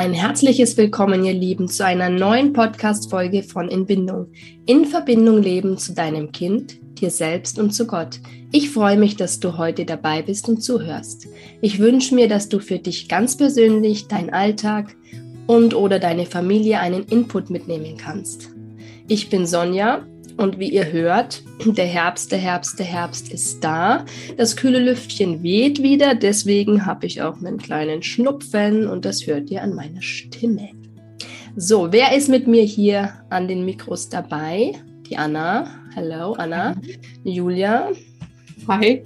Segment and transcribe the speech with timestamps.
[0.00, 4.28] Ein herzliches Willkommen, ihr Lieben, zu einer neuen Podcast-Folge von In Bindung.
[4.64, 8.18] In Verbindung leben zu deinem Kind, dir selbst und zu Gott.
[8.50, 11.28] Ich freue mich, dass du heute dabei bist und zuhörst.
[11.60, 14.96] Ich wünsche mir, dass du für dich ganz persönlich, dein Alltag
[15.46, 18.48] und oder deine Familie einen Input mitnehmen kannst.
[19.06, 20.06] Ich bin Sonja
[20.40, 24.06] und wie ihr hört, der Herbst, der Herbst, der Herbst ist da.
[24.38, 29.50] Das kühle Lüftchen weht wieder, deswegen habe ich auch einen kleinen Schnupfen und das hört
[29.50, 30.70] ihr an meiner Stimme.
[31.56, 34.72] So, wer ist mit mir hier an den Mikros dabei?
[35.10, 35.66] Die Anna.
[35.94, 36.74] Hallo, Anna.
[37.24, 37.90] Die Julia.
[38.66, 39.02] Hi.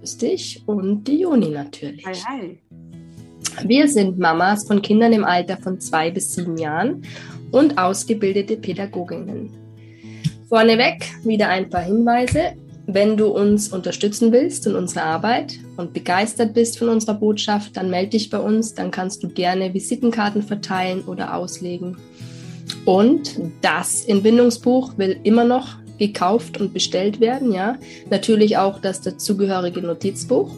[0.00, 0.62] Grüß dich.
[0.66, 2.04] Und die Juni natürlich.
[2.06, 2.58] Hi, hi.
[3.64, 7.02] Wir sind Mamas von Kindern im Alter von zwei bis sieben Jahren
[7.52, 9.65] und ausgebildete Pädagoginnen.
[10.48, 12.52] Vorneweg wieder ein paar Hinweise.
[12.86, 17.90] Wenn du uns unterstützen willst in unserer Arbeit und begeistert bist von unserer Botschaft, dann
[17.90, 18.72] melde dich bei uns.
[18.72, 21.96] Dann kannst du gerne Visitenkarten verteilen oder auslegen.
[22.84, 27.76] Und das Entbindungsbuch will immer noch gekauft und bestellt werden, ja.
[28.10, 30.54] Natürlich auch das dazugehörige Notizbuch.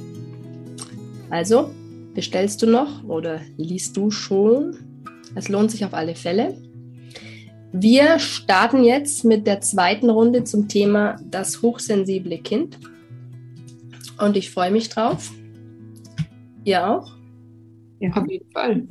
[1.30, 1.70] Also
[2.14, 4.76] bestellst du noch oder liest du schon?
[5.34, 6.67] Es lohnt sich auf alle Fälle.
[7.72, 12.78] Wir starten jetzt mit der zweiten Runde zum Thema das hochsensible Kind.
[14.18, 15.30] Und ich freue mich drauf.
[16.64, 17.14] Ihr auch?
[18.00, 18.88] Ja, auf jeden Fall.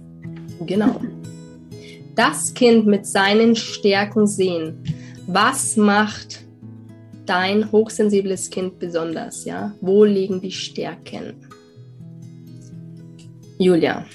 [0.65, 1.01] Genau.
[2.15, 4.83] Das Kind mit seinen Stärken sehen.
[5.25, 6.45] Was macht
[7.25, 9.43] dein hochsensibles Kind besonders?
[9.43, 9.73] Ja?
[9.81, 11.33] Wo liegen die Stärken?
[13.57, 14.05] Julia,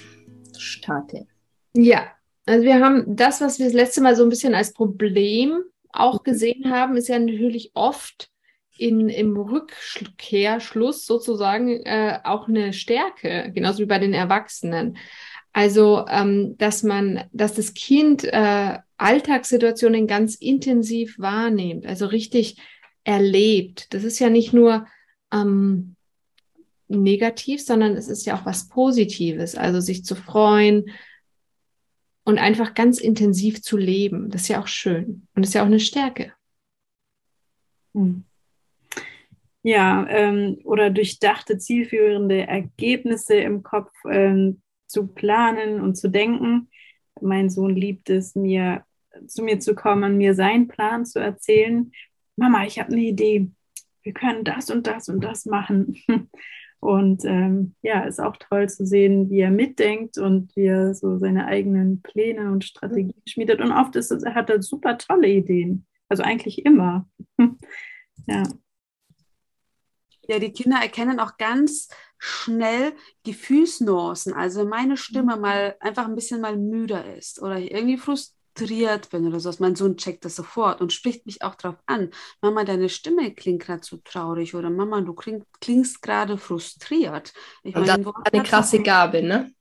[0.57, 1.27] starte.
[1.75, 2.05] Ja,
[2.47, 5.63] also wir haben das, was wir das letzte Mal so ein bisschen als Problem
[5.93, 6.25] auch mhm.
[6.25, 8.31] gesehen haben, ist ja natürlich oft
[8.79, 14.97] in, im Rückkehrschluss sozusagen äh, auch eine Stärke, genauso wie bei den Erwachsenen.
[15.53, 22.57] Also, ähm, dass man, dass das Kind äh, Alltagssituationen ganz intensiv wahrnimmt, also richtig
[23.05, 23.93] erlebt.
[23.93, 24.87] Das ist ja nicht nur
[25.33, 25.97] ähm,
[26.89, 29.55] negativ, sondern es ist ja auch was Positives.
[29.55, 30.87] Also sich zu freuen,
[32.25, 34.31] und einfach ganz intensiv zu leben.
[34.31, 36.33] Das ist ja auch schön und ist ja auch eine Stärke.
[37.95, 38.25] Hm.
[39.65, 46.69] Ja, ähm, oder durchdachte, zielführende Ergebnisse im Kopf ähm, zu planen und zu denken.
[47.21, 48.85] Mein Sohn liebt es, mir
[49.27, 51.93] zu mir zu kommen, mir seinen Plan zu erzählen.
[52.37, 53.49] Mama, ich habe eine Idee.
[54.03, 56.03] Wir können das und das und das machen.
[56.83, 61.17] Und ähm, ja, ist auch toll zu sehen, wie er mitdenkt und wie er so
[61.19, 63.31] seine eigenen Pläne und Strategien mhm.
[63.31, 63.61] schmiedet.
[63.61, 65.87] Und oft ist es, hat er super tolle Ideen.
[66.09, 67.09] Also eigentlich immer.
[68.27, 68.43] ja.
[70.27, 71.89] Ja, die Kinder erkennen auch ganz
[72.19, 74.33] schnell Gefühlsnuancen.
[74.35, 75.43] Also wenn meine Stimme mhm.
[75.43, 79.61] mal einfach ein bisschen mal müder ist oder irgendwie frustriert frustriert bin oder sowas.
[79.61, 82.11] Mein Sohn checkt das sofort und spricht mich auch darauf an.
[82.41, 87.33] Mama, deine Stimme klingt gerade so traurig oder Mama, du kling, klingst gerade frustriert.
[87.63, 89.53] Ich und meine, das ist eine krasse Gabe, ne?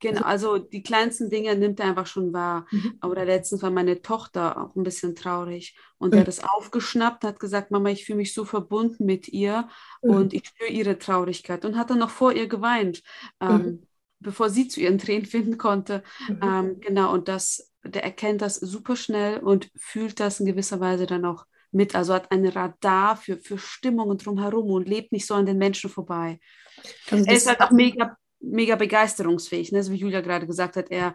[0.00, 2.66] Genau, also die kleinsten Dinge nimmt er einfach schon wahr.
[2.72, 2.96] Mhm.
[3.00, 6.14] Aber letztens war meine Tochter auch ein bisschen traurig und mhm.
[6.14, 9.68] er hat es aufgeschnappt, hat gesagt, Mama, ich fühle mich so verbunden mit ihr
[10.02, 10.10] mhm.
[10.10, 13.02] und ich spüre ihre Traurigkeit und hat dann noch vor ihr geweint,
[13.40, 13.48] mhm.
[13.48, 13.86] ähm,
[14.18, 16.02] bevor sie zu ihren Tränen finden konnte.
[16.28, 16.40] Mhm.
[16.42, 21.06] Ähm, genau, und das der erkennt das super schnell und fühlt das in gewisser Weise
[21.06, 21.94] dann auch mit.
[21.94, 25.90] Also hat ein Radar für, für Stimmungen drumherum und lebt nicht so an den Menschen
[25.90, 26.40] vorbei.
[27.10, 29.82] Also er ist halt auch mega, mega begeisterungsfähig, ne?
[29.82, 30.90] so wie Julia gerade gesagt hat.
[30.90, 31.14] Er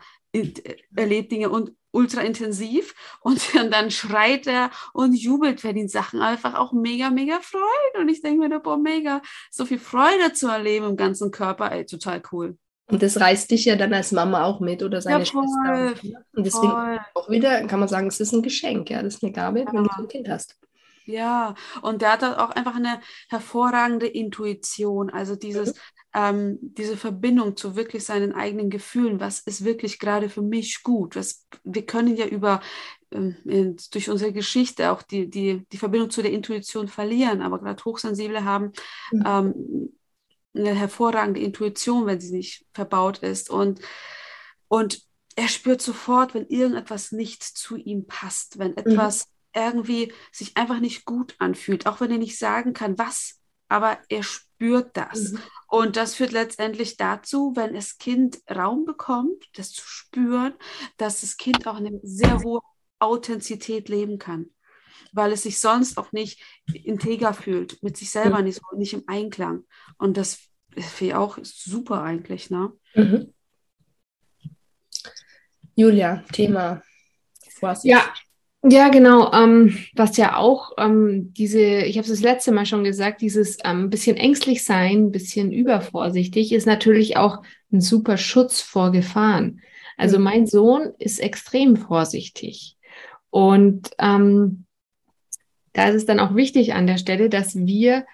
[0.95, 6.55] erlebt Dinge und ultra intensiv und dann schreit er und jubelt, wenn ihn Sachen einfach
[6.55, 8.01] auch mega, mega freuen.
[8.01, 11.85] Und ich denke mir, boah, mega, so viel Freude zu erleben im ganzen Körper, ey,
[11.85, 12.57] total cool.
[12.91, 15.93] Und das reißt dich ja dann als Mama auch mit oder seine ja, Schwester.
[16.35, 16.99] Und deswegen voll.
[17.13, 19.65] auch wieder kann man sagen, es ist ein Geschenk, ja, das ist eine Gabe, ja.
[19.71, 20.57] wenn du ein Kind hast.
[21.05, 22.99] Ja, und der hat auch einfach eine
[23.29, 25.79] hervorragende Intuition, also dieses, mhm.
[26.13, 31.15] ähm, diese Verbindung zu wirklich seinen eigenen Gefühlen, was ist wirklich gerade für mich gut.
[31.15, 32.61] Was, wir können ja über
[33.11, 33.35] ähm,
[33.91, 38.45] durch unsere Geschichte auch die, die, die Verbindung zu der Intuition verlieren, aber gerade Hochsensible
[38.45, 38.71] haben
[39.11, 39.23] mhm.
[39.25, 39.93] ähm,
[40.55, 43.49] eine hervorragende Intuition, wenn sie nicht verbaut ist.
[43.49, 43.79] Und,
[44.67, 45.01] und
[45.35, 48.77] er spürt sofort, wenn irgendetwas nicht zu ihm passt, wenn mhm.
[48.77, 49.61] etwas mhm.
[49.61, 53.39] irgendwie sich einfach nicht gut anfühlt, auch wenn er nicht sagen kann, was,
[53.69, 55.31] aber er spürt das.
[55.31, 55.39] Mhm.
[55.67, 60.53] Und das führt letztendlich dazu, wenn das Kind Raum bekommt, das zu spüren,
[60.97, 62.61] dass das Kind auch eine sehr hohe
[62.99, 64.51] Authentizität leben kann
[65.11, 66.41] weil es sich sonst auch nicht
[66.73, 68.45] integer fühlt, mit sich selber mhm.
[68.45, 69.63] nicht, so, nicht im Einklang.
[69.97, 70.39] Und das
[70.75, 72.71] finde ich auch super eigentlich, ne?
[72.95, 73.33] Mhm.
[75.75, 76.81] Julia, Thema
[77.59, 77.91] Vorsicht.
[77.91, 78.03] Ja,
[78.63, 79.31] ja, genau.
[79.33, 83.57] Ähm, was ja auch ähm, diese, ich habe es das letzte Mal schon gesagt, dieses
[83.63, 89.61] ähm, bisschen ängstlich sein, bisschen übervorsichtig, ist natürlich auch ein super Schutz vor Gefahren.
[89.97, 90.23] Also mhm.
[90.23, 92.77] mein Sohn ist extrem vorsichtig.
[93.31, 94.65] Und ähm,
[95.73, 98.05] da ist es dann auch wichtig an der Stelle, dass wir,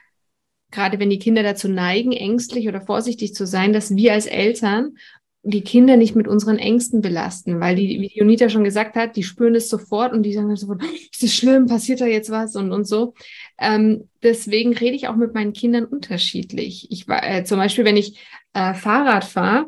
[0.72, 4.98] gerade wenn die Kinder dazu neigen, ängstlich oder vorsichtig zu sein, dass wir als Eltern
[5.44, 9.24] die Kinder nicht mit unseren Ängsten belasten, weil die, wie Jonita schon gesagt hat, die
[9.24, 12.72] spüren es sofort und die sagen sofort, ist das schlimm, passiert da jetzt was und,
[12.72, 13.14] und so.
[13.58, 16.92] Ähm, deswegen rede ich auch mit meinen Kindern unterschiedlich.
[16.92, 18.20] Ich war äh, zum Beispiel, wenn ich
[18.54, 19.68] äh, Fahrrad fahre,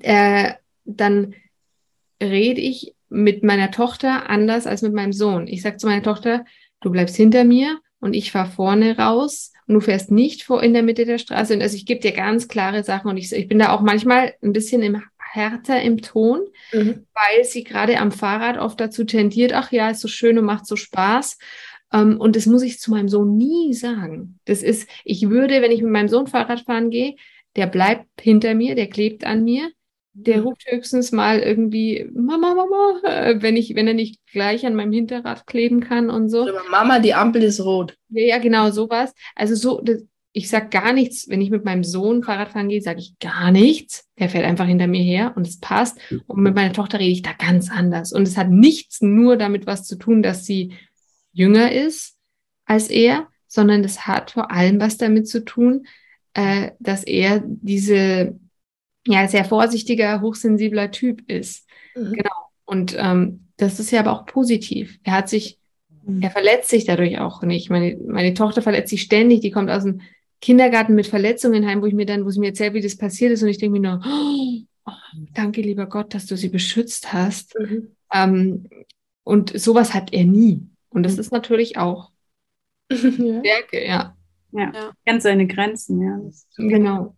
[0.00, 0.54] äh,
[0.84, 1.34] dann
[2.22, 5.46] rede ich mit meiner Tochter anders als mit meinem Sohn.
[5.46, 6.44] Ich sage zu meiner Tochter,
[6.80, 10.72] du bleibst hinter mir und ich fahre vorne raus und du fährst nicht vor in
[10.72, 11.54] der Mitte der Straße.
[11.54, 14.34] Und also ich gebe dir ganz klare Sachen und ich, ich bin da auch manchmal
[14.42, 16.40] ein bisschen im härter im Ton,
[16.72, 17.06] mhm.
[17.14, 20.66] weil sie gerade am Fahrrad oft dazu tendiert, ach ja, ist so schön und macht
[20.66, 21.38] so Spaß.
[21.90, 24.38] Um, ähm, und das muss ich zu meinem Sohn nie sagen.
[24.44, 27.16] Das ist, ich würde, wenn ich mit meinem Sohn Fahrrad fahren gehe,
[27.56, 29.70] der bleibt hinter mir, der klebt an mir
[30.26, 34.74] der ruft höchstens mal irgendwie Mama, Mama, äh, wenn ich, wenn er nicht gleich an
[34.74, 36.42] meinem Hinterrad kleben kann und so.
[36.42, 37.96] Aber Mama, die Ampel ist rot.
[38.08, 39.12] Ja, ja genau, sowas.
[39.34, 42.82] Also so, das, ich sag gar nichts, wenn ich mit meinem Sohn Fahrrad fahren gehe,
[42.82, 44.08] sage ich gar nichts.
[44.18, 45.98] Der fährt einfach hinter mir her und es passt.
[46.26, 48.12] Und mit meiner Tochter rede ich da ganz anders.
[48.12, 50.74] Und es hat nichts nur damit was zu tun, dass sie
[51.32, 52.16] jünger ist
[52.66, 55.86] als er, sondern es hat vor allem was damit zu tun,
[56.34, 58.38] äh, dass er diese
[59.12, 61.66] ja sehr vorsichtiger, hochsensibler Typ ist.
[61.94, 62.12] Mhm.
[62.12, 62.30] Genau.
[62.64, 64.98] Und ähm, das ist ja aber auch positiv.
[65.02, 65.58] Er hat sich,
[66.04, 66.22] mhm.
[66.22, 67.70] er verletzt sich dadurch auch nicht.
[67.70, 70.00] Meine, meine Tochter verletzt sich ständig, die kommt aus dem
[70.40, 73.32] Kindergarten mit Verletzungen heim, wo ich mir dann, wo sie mir erzählt, wie das passiert
[73.32, 74.92] ist, und ich denke mir nur, oh,
[75.34, 77.58] danke, lieber Gott, dass du sie beschützt hast.
[77.58, 77.96] Mhm.
[78.12, 78.68] Ähm,
[79.24, 80.66] und sowas hat er nie.
[80.90, 81.20] Und das mhm.
[81.20, 82.12] ist natürlich auch
[82.92, 84.16] Stärke, ja.
[84.52, 84.72] ja.
[84.72, 86.20] Ja, kennt seine Grenzen, ja.
[86.56, 87.16] Genau.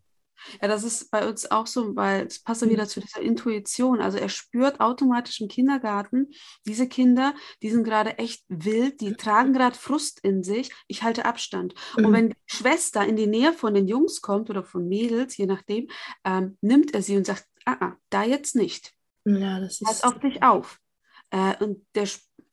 [0.61, 2.73] Ja, das ist bei uns auch so, weil es passt ja mhm.
[2.73, 4.01] wieder zu dieser Intuition.
[4.01, 6.31] Also er spürt automatisch im Kindergarten,
[6.67, 10.71] diese Kinder, die sind gerade echt wild, die tragen gerade Frust in sich.
[10.87, 11.75] Ich halte Abstand.
[11.97, 12.05] Mhm.
[12.05, 15.47] Und wenn die Schwester in die Nähe von den Jungs kommt oder von Mädels, je
[15.47, 15.89] nachdem,
[16.25, 18.93] ähm, nimmt er sie und sagt, ah, ah, da jetzt nicht.
[19.25, 19.85] Ja, das ist.
[19.85, 20.79] Pass auf dich auf.
[21.31, 22.09] Äh, und der,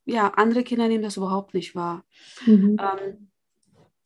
[0.06, 2.06] ja, andere Kinder nehmen das überhaupt nicht wahr.
[2.46, 2.78] Mhm.
[2.80, 3.32] Ähm,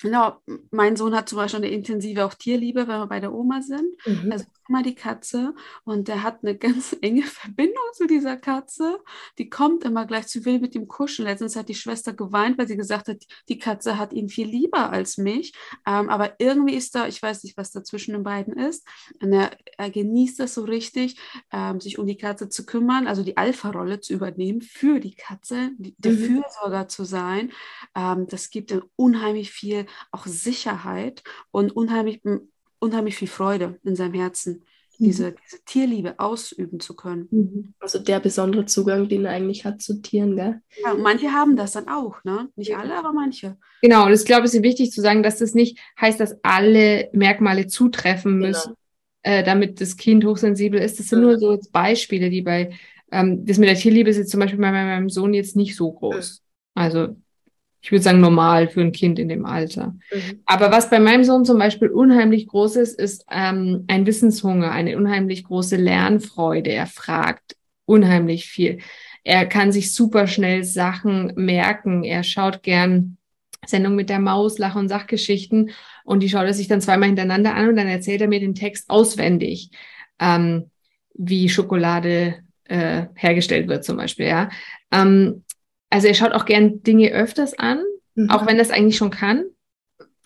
[0.01, 0.37] Genau,
[0.71, 3.85] mein Sohn hat zum Beispiel eine intensive auch Tierliebe, wenn wir bei der Oma sind.
[4.05, 4.31] Mhm.
[4.31, 5.53] Also immer die Katze
[5.83, 8.99] und der hat eine ganz enge Verbindung zu dieser Katze.
[9.37, 11.27] Die kommt immer gleich zu will mit ihm kuscheln.
[11.27, 13.17] Letztens hat die Schwester geweint, weil sie gesagt hat,
[13.49, 15.53] die Katze hat ihn viel lieber als mich.
[15.85, 18.87] Ähm, aber irgendwie ist da, ich weiß nicht, was da zwischen den beiden ist.
[19.21, 21.19] Und er, er genießt das so richtig,
[21.51, 25.71] ähm, sich um die Katze zu kümmern, also die Alpha-Rolle zu übernehmen für die Katze,
[25.77, 26.17] die, der mhm.
[26.17, 27.51] Fürsorger zu sein.
[27.95, 32.21] Ähm, das gibt ihm unheimlich viel auch Sicherheit und unheimlich,
[32.79, 34.63] unheimlich viel Freude in seinem Herzen,
[34.97, 35.05] mhm.
[35.05, 37.27] diese, diese Tierliebe ausüben zu können.
[37.31, 37.73] Mhm.
[37.79, 40.61] Also der besondere Zugang, den er eigentlich hat zu Tieren, gell?
[40.83, 42.49] Ja, manche haben das dann auch, ne?
[42.55, 43.57] Nicht alle, aber manche.
[43.81, 47.09] Genau, und ich glaube, es ist wichtig zu sagen, dass das nicht heißt, dass alle
[47.13, 48.47] Merkmale zutreffen genau.
[48.47, 48.75] müssen,
[49.23, 49.37] genau.
[49.37, 50.99] äh, damit das Kind hochsensibel ist.
[50.99, 51.25] Das sind ja.
[51.25, 52.71] nur so Beispiele, die bei,
[53.11, 55.91] ähm, das mit der Tierliebe ist jetzt zum Beispiel bei meinem Sohn jetzt nicht so
[55.91, 56.41] groß.
[56.75, 56.83] Ja.
[56.83, 57.15] Also
[57.81, 59.95] ich würde sagen, normal für ein Kind in dem Alter.
[60.13, 60.39] Mhm.
[60.45, 64.97] Aber was bei meinem Sohn zum Beispiel unheimlich groß ist, ist ähm, ein Wissenshunger, eine
[64.97, 66.71] unheimlich große Lernfreude.
[66.71, 68.79] Er fragt unheimlich viel.
[69.23, 72.03] Er kann sich super schnell Sachen merken.
[72.03, 73.17] Er schaut gern
[73.65, 75.71] Sendung mit der Maus, Lach- und Sachgeschichten
[76.03, 78.55] und die schaut er sich dann zweimal hintereinander an und dann erzählt er mir den
[78.55, 79.69] Text auswendig,
[80.19, 80.71] ähm,
[81.13, 84.27] wie Schokolade äh, hergestellt wird zum Beispiel.
[84.27, 84.49] Ja,
[84.91, 85.43] ähm,
[85.91, 87.83] also er schaut auch gern Dinge öfters an,
[88.15, 88.31] mhm.
[88.31, 89.43] auch wenn er es eigentlich schon kann.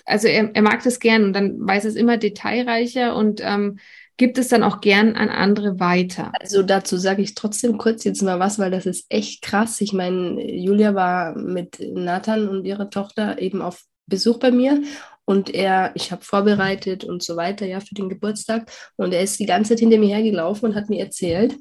[0.05, 3.79] Also er, er mag das gern und dann weiß es immer detailreicher und ähm,
[4.17, 6.31] gibt es dann auch gern an andere weiter.
[6.39, 9.81] Also dazu sage ich trotzdem kurz jetzt mal was, weil das ist echt krass.
[9.81, 14.83] Ich meine, Julia war mit Nathan und ihrer Tochter eben auf Besuch bei mir
[15.25, 19.39] und er, ich habe vorbereitet und so weiter, ja, für den Geburtstag und er ist
[19.39, 21.55] die ganze Zeit hinter mir hergelaufen und hat mir erzählt,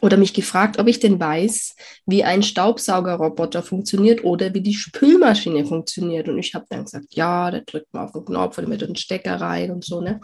[0.00, 1.76] oder mich gefragt, ob ich denn weiß,
[2.06, 6.28] wie ein Staubsaugerroboter funktioniert oder wie die Spülmaschine funktioniert.
[6.28, 8.96] Und ich habe dann gesagt, ja, da drückt man auf den Knopf oder mit den
[8.96, 10.00] Stecker rein und so.
[10.00, 10.20] Ne?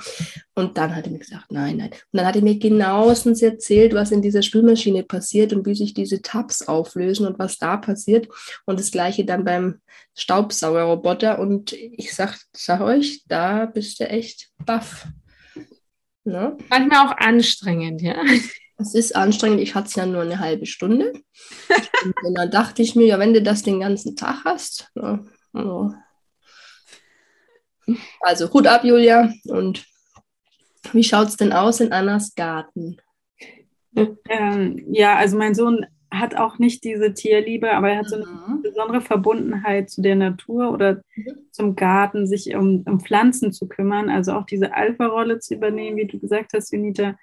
[0.55, 1.90] Und dann hat er mir gesagt, nein, nein.
[1.90, 5.93] Und dann hat er mir genauestens erzählt, was in dieser Spülmaschine passiert und wie sich
[5.93, 8.29] diese Tabs auflösen und was da passiert.
[8.64, 9.81] Und das gleiche dann beim
[10.14, 11.38] Staubsaugerroboter.
[11.38, 15.07] Und ich sag, sag euch, da bist du echt baff.
[16.25, 16.57] Ne?
[16.71, 18.17] Manchmal auch anstrengend, ja.
[18.81, 21.13] Es ist anstrengend, ich hatte es ja nur eine halbe Stunde.
[22.25, 24.91] und dann dachte ich mir, ja, wenn du das den ganzen Tag hast.
[24.95, 25.95] Ja, also,
[28.21, 29.33] also Hut ab, Julia.
[29.47, 29.85] Und
[30.93, 32.99] wie schaut es denn aus in Annas Garten?
[33.95, 38.27] Ähm, ja, also mein Sohn hat auch nicht diese Tierliebe, aber er hat so eine
[38.27, 38.63] mhm.
[38.63, 41.39] besondere Verbundenheit zu der Natur oder mhm.
[41.53, 46.07] zum Garten, sich um, um, Pflanzen zu kümmern, also auch diese Alpha-Rolle zu übernehmen, wie
[46.07, 47.17] du gesagt hast, Junita,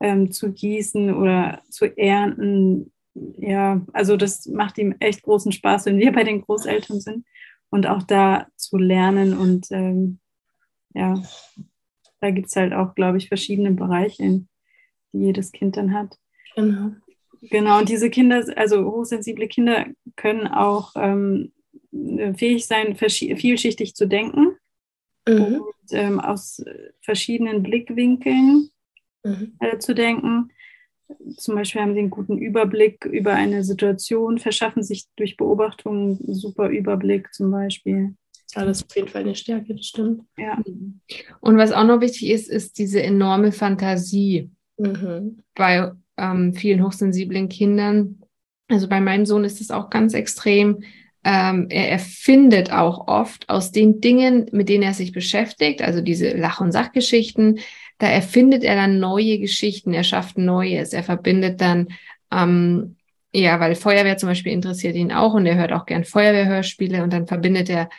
[0.00, 2.92] ähm, zu gießen oder zu ernten.
[3.38, 7.26] Ja, also das macht ihm echt großen Spaß, wenn wir bei den Großeltern sind
[7.70, 10.18] und auch da zu lernen und ähm,
[10.94, 11.22] ja,
[12.20, 14.44] da gibt es halt auch, glaube ich, verschiedene Bereiche,
[15.12, 16.16] die jedes Kind dann hat.
[16.54, 16.92] Genau.
[17.42, 21.52] Genau, und diese Kinder, also hochsensible Kinder, können auch ähm,
[22.36, 24.56] fähig sein, vielschichtig zu denken
[25.26, 25.62] mhm.
[25.62, 26.62] und ähm, aus
[27.00, 28.70] verschiedenen Blickwinkeln
[29.24, 29.54] mhm.
[29.60, 30.50] äh, zu denken.
[31.36, 36.34] Zum Beispiel haben sie einen guten Überblick über eine Situation, verschaffen sich durch Beobachtung einen
[36.34, 38.14] super Überblick zum Beispiel.
[38.54, 40.22] Ja, das ist auf jeden Fall eine Stärke, das stimmt.
[40.36, 40.58] Ja.
[41.40, 44.50] Und was auch noch wichtig ist, ist diese enorme Fantasie.
[44.76, 45.42] Mhm.
[45.54, 48.22] Bei ähm, vielen hochsensiblen Kindern.
[48.68, 50.82] Also bei meinem Sohn ist es auch ganz extrem.
[51.22, 56.30] Ähm, er erfindet auch oft aus den Dingen, mit denen er sich beschäftigt, also diese
[56.30, 57.58] Lach- und Sachgeschichten,
[58.00, 61.88] da erfindet er dann neue Geschichten, er schafft Neues, er verbindet dann,
[62.32, 62.96] ähm,
[63.32, 67.12] ja, weil Feuerwehr zum Beispiel interessiert ihn auch und er hört auch gern Feuerwehrhörspiele und
[67.12, 67.90] dann verbindet er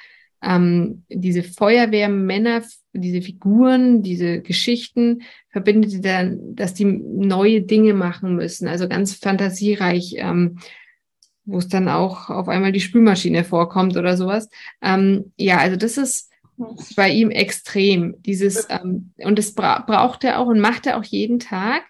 [0.41, 8.67] ähm, diese Feuerwehrmänner, diese Figuren, diese Geschichten, verbindet dann, dass die neue Dinge machen müssen,
[8.67, 10.57] also ganz fantasiereich, ähm,
[11.45, 14.49] wo es dann auch auf einmal die Spülmaschine vorkommt oder sowas.
[14.81, 16.30] Ähm, ja, also das ist
[16.95, 18.15] bei ihm extrem.
[18.21, 21.83] Dieses, ähm, und das bra braucht er auch und macht er auch jeden Tag.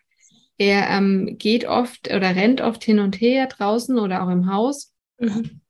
[0.57, 4.93] Er ähm, geht oft oder rennt oft hin und her draußen oder auch im Haus
[5.19, 5.61] mhm.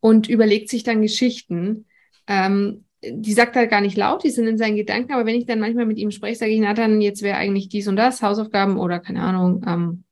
[0.00, 1.86] und überlegt sich dann Geschichten,
[2.26, 5.46] ähm, die sagt er gar nicht laut, die sind in seinen Gedanken, aber wenn ich
[5.46, 8.78] dann manchmal mit ihm spreche, sage ich, Nathan, jetzt wäre eigentlich dies und das, Hausaufgaben
[8.78, 10.04] oder keine Ahnung, ähm,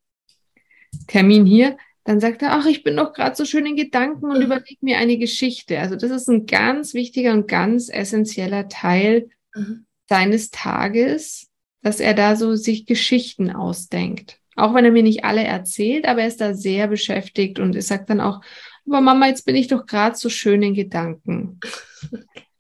[1.07, 1.77] Termin hier,
[2.09, 4.47] dann sagt er, ach, ich bin doch gerade so schön in Gedanken und mhm.
[4.47, 5.79] überlege mir eine Geschichte.
[5.79, 9.85] Also das ist ein ganz wichtiger und ganz essentieller Teil mhm.
[10.09, 11.51] seines Tages,
[11.83, 14.41] dass er da so sich Geschichten ausdenkt.
[14.57, 17.83] Auch wenn er mir nicht alle erzählt, aber er ist da sehr beschäftigt und er
[17.83, 18.41] sagt dann auch,
[18.87, 21.61] aber Mama, jetzt bin ich doch gerade so schön in Gedanken.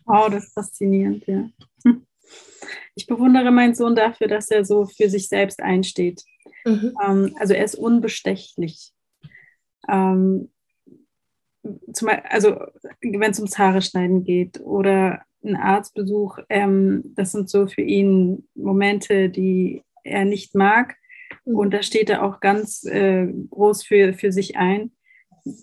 [0.04, 1.48] Wow, das ist faszinierend, ja.
[2.94, 6.22] Ich bewundere meinen Sohn dafür, dass er so für sich selbst einsteht.
[6.66, 6.92] Mhm.
[7.02, 8.92] Ähm, also er ist unbestechlich.
[9.88, 10.50] Ähm,
[11.92, 12.56] zum, also
[13.00, 18.48] wenn es ums Haare schneiden geht oder ein Arztbesuch, ähm, das sind so für ihn
[18.54, 20.96] Momente, die er nicht mag.
[21.44, 21.56] Mhm.
[21.56, 24.90] Und da steht er auch ganz äh, groß für, für sich ein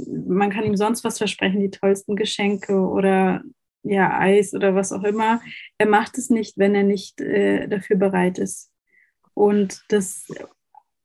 [0.07, 3.43] man kann ihm sonst was versprechen, die tollsten Geschenke oder
[3.83, 5.41] ja, Eis oder was auch immer.
[5.77, 8.71] Er macht es nicht, wenn er nicht äh, dafür bereit ist.
[9.33, 10.27] Und das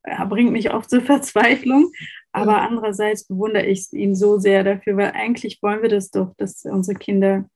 [0.06, 1.92] ja, bringt mich oft zur Verzweiflung.
[2.32, 2.66] Aber mhm.
[2.68, 6.99] andererseits bewundere ich ihn so sehr dafür, weil eigentlich wollen wir das doch, dass unsere
[6.99, 7.49] Kinder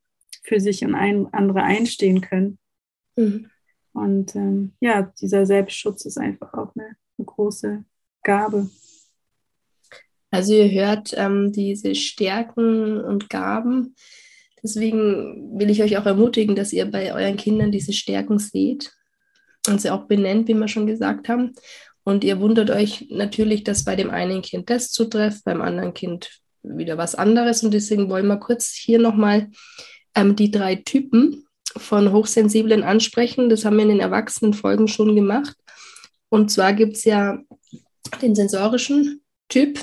[0.42, 2.58] für sich und ein, andere einstehen können.
[3.16, 3.50] Mhm.
[3.92, 7.84] Und ähm, ja, dieser Selbstschutz ist einfach auch eine, eine große
[8.22, 8.68] Gabe.
[10.30, 13.94] Also ihr hört ähm, diese Stärken und Gaben.
[14.62, 18.92] Deswegen will ich euch auch ermutigen, dass ihr bei euren Kindern diese Stärken seht
[19.68, 21.54] und sie auch benennt, wie wir schon gesagt haben.
[22.04, 26.40] Und ihr wundert euch natürlich, dass bei dem einen Kind das zutrifft, beim anderen Kind
[26.62, 27.62] wieder was anderes.
[27.62, 29.50] Und deswegen wollen wir kurz hier nochmal
[30.14, 31.46] ähm, die drei Typen
[31.76, 33.48] von Hochsensiblen ansprechen.
[33.48, 35.56] Das haben wir in den Erwachsenenfolgen schon gemacht.
[36.28, 37.38] Und zwar gibt es ja
[38.20, 39.78] den sensorischen Typ,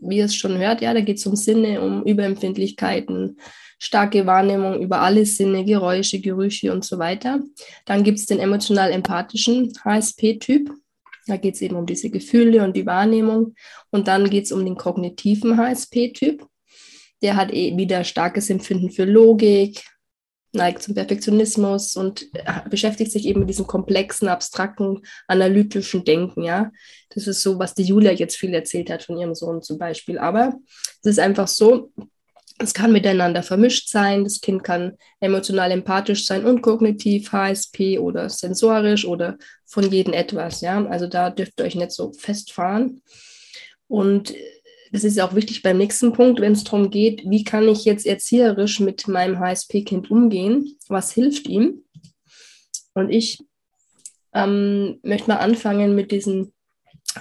[0.00, 3.38] wie ihr es schon hört, ja, da geht es um Sinne, um Überempfindlichkeiten,
[3.78, 7.40] starke Wahrnehmung über alle Sinne, Geräusche, Gerüche und so weiter.
[7.86, 10.70] Dann gibt es den emotional-empathischen HSP-Typ.
[11.30, 13.54] Da geht es eben um diese Gefühle und die Wahrnehmung.
[13.90, 16.44] Und dann geht es um den kognitiven HSP-Typ.
[17.22, 19.84] Der hat eh wieder starkes Empfinden für Logik,
[20.52, 26.72] neigt zum Perfektionismus und äh, beschäftigt sich eben mit diesem komplexen, abstrakten, analytischen Denken, ja.
[27.10, 30.18] Das ist so, was die Julia jetzt viel erzählt hat von ihrem Sohn zum Beispiel.
[30.18, 30.54] Aber
[31.02, 31.92] es ist einfach so,
[32.62, 34.24] es kann miteinander vermischt sein.
[34.24, 40.60] Das Kind kann emotional empathisch sein und kognitiv, HSP oder sensorisch oder von jedem etwas,
[40.60, 40.84] ja.
[40.86, 43.02] Also da dürft ihr euch nicht so festfahren.
[43.88, 44.34] Und
[44.92, 48.06] das ist auch wichtig beim nächsten Punkt, wenn es darum geht, wie kann ich jetzt
[48.06, 50.76] erzieherisch mit meinem HSP-Kind umgehen?
[50.88, 51.84] Was hilft ihm?
[52.94, 53.38] Und ich
[54.34, 56.52] ähm, möchte mal anfangen mit diesen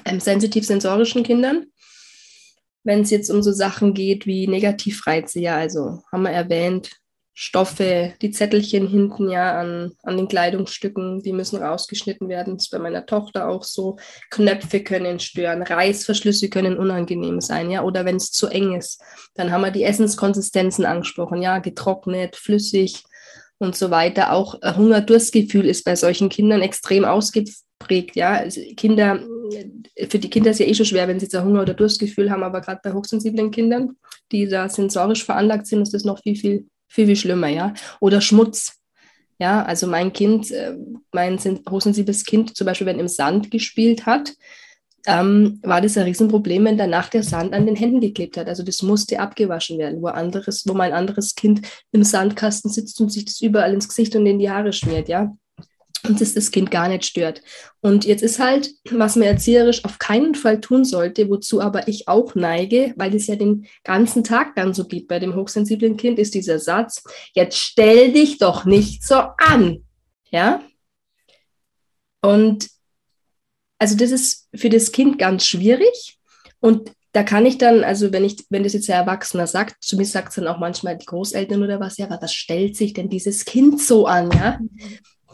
[0.06, 1.68] ähm, sensitiv-sensorischen Kindern.
[2.84, 6.90] Wenn es jetzt um so Sachen geht wie Negativreize, ja, also haben wir erwähnt,
[7.42, 12.58] Stoffe, die Zettelchen hinten ja an, an den Kleidungsstücken, die müssen rausgeschnitten werden.
[12.58, 13.96] Das ist bei meiner Tochter auch so.
[14.30, 17.84] Knöpfe können stören, Reißverschlüsse können unangenehm sein, ja.
[17.84, 19.02] Oder wenn es zu eng ist,
[19.36, 23.04] dann haben wir die Essenskonsistenzen angesprochen, ja, getrocknet, flüssig
[23.58, 24.34] und so weiter.
[24.34, 27.60] Auch Hunger-Durstgefühl ist bei solchen Kindern extrem ausgeprägt,
[28.14, 28.34] ja.
[28.34, 29.20] Also Kinder,
[30.10, 32.44] für die Kinder ist ja eh schon schwer, wenn sie jetzt Hunger- oder Durstgefühl haben,
[32.44, 33.96] aber gerade bei hochsensiblen Kindern,
[34.32, 37.74] die da sensorisch veranlagt sind, ist das noch viel, viel viel, viel schlimmer, ja.
[38.02, 38.76] Oder Schmutz.
[39.42, 40.76] Ja, also mein Kind, äh,
[41.14, 44.34] mein hochsensibles Kind, zum Beispiel, wenn im Sand gespielt hat,
[45.08, 48.50] ähm, war das ein Riesenproblem, wenn danach der Sand an den Händen geklebt hat.
[48.50, 51.62] Also das musste abgewaschen werden, wo, anderes, wo mein anderes Kind
[51.94, 55.34] im Sandkasten sitzt und sich das überall ins Gesicht und in die Haare schmiert, ja
[56.10, 57.42] und das das Kind gar nicht stört.
[57.82, 62.08] Und jetzt ist halt, was man erzieherisch auf keinen Fall tun sollte, wozu aber ich
[62.08, 66.20] auch neige, weil es ja den ganzen Tag dann so gibt bei dem hochsensiblen Kind,
[66.20, 69.86] ist dieser Satz, jetzt stell dich doch nicht so an.
[70.32, 70.62] Ja?
[72.22, 72.68] Und
[73.78, 76.18] also das ist für das Kind ganz schwierig.
[76.60, 80.14] Und da kann ich dann, also wenn ich, wenn das jetzt ein Erwachsener sagt, zumindest
[80.14, 83.10] sagt es dann auch manchmal die Großeltern oder was, ja, aber was stellt sich denn
[83.10, 84.60] dieses Kind so an, ja?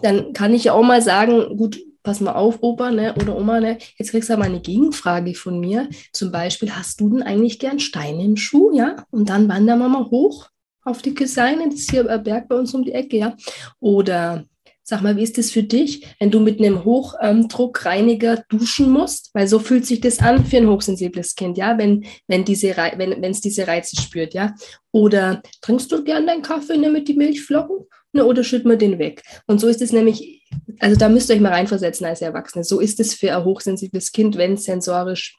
[0.02, 3.60] Dann kann ich ja auch mal sagen, gut, pass mal auf, Opa ne, oder Oma,
[3.60, 5.90] ne, jetzt kriegst du aber eine Gegenfrage von mir.
[6.14, 9.06] Zum Beispiel, hast du denn eigentlich gern Steine im Schuh, ja?
[9.12, 10.50] Und dann wandern wir mal hoch
[10.84, 13.36] auf die Keseine, das ist hier ein Berg bei uns um die Ecke, ja?
[13.80, 14.46] Oder
[14.88, 19.32] sag mal, wie ist das für dich, wenn du mit einem Hochdruckreiniger duschen musst?
[19.34, 23.24] Weil so fühlt sich das an für ein hochsensibles Kind, ja, wenn, wenn diese, wenn
[23.24, 24.54] es diese Reize spürt, ja?
[24.92, 27.86] Oder trinkst du gern deinen Kaffee ne, mit die Milchflocken?
[28.16, 29.22] ne, oder schütten wir den weg.
[29.46, 30.44] Und so ist es nämlich,
[30.80, 32.64] also da müsst ihr euch mal reinversetzen als Erwachsene.
[32.64, 35.36] So ist es für ein hochsensibles Kind, wenn es sensorisch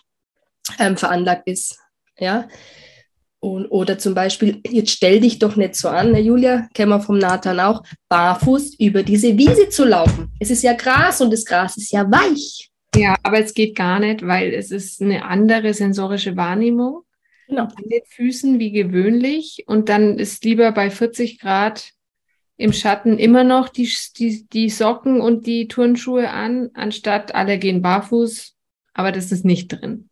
[0.78, 1.78] ähm, veranlagt ist.
[2.18, 2.48] Ja.
[3.40, 7.00] Und, oder zum Beispiel, jetzt stell dich doch nicht so an, ne, Julia, kennen wir
[7.00, 10.32] vom Nathan auch, barfuß über diese Wiese zu laufen.
[10.40, 12.70] Es ist ja Gras und das Gras ist ja weich.
[12.94, 17.02] Ja, aber es geht gar nicht, weil es ist eine andere sensorische Wahrnehmung
[17.46, 17.64] genau.
[17.64, 19.64] an den Füßen wie gewöhnlich.
[19.66, 21.92] Und dann ist lieber bei 40 Grad
[22.56, 27.82] im Schatten immer noch die, die, die Socken und die Turnschuhe an, anstatt alle gehen
[27.82, 28.54] barfuß,
[28.94, 30.08] aber das ist nicht drin.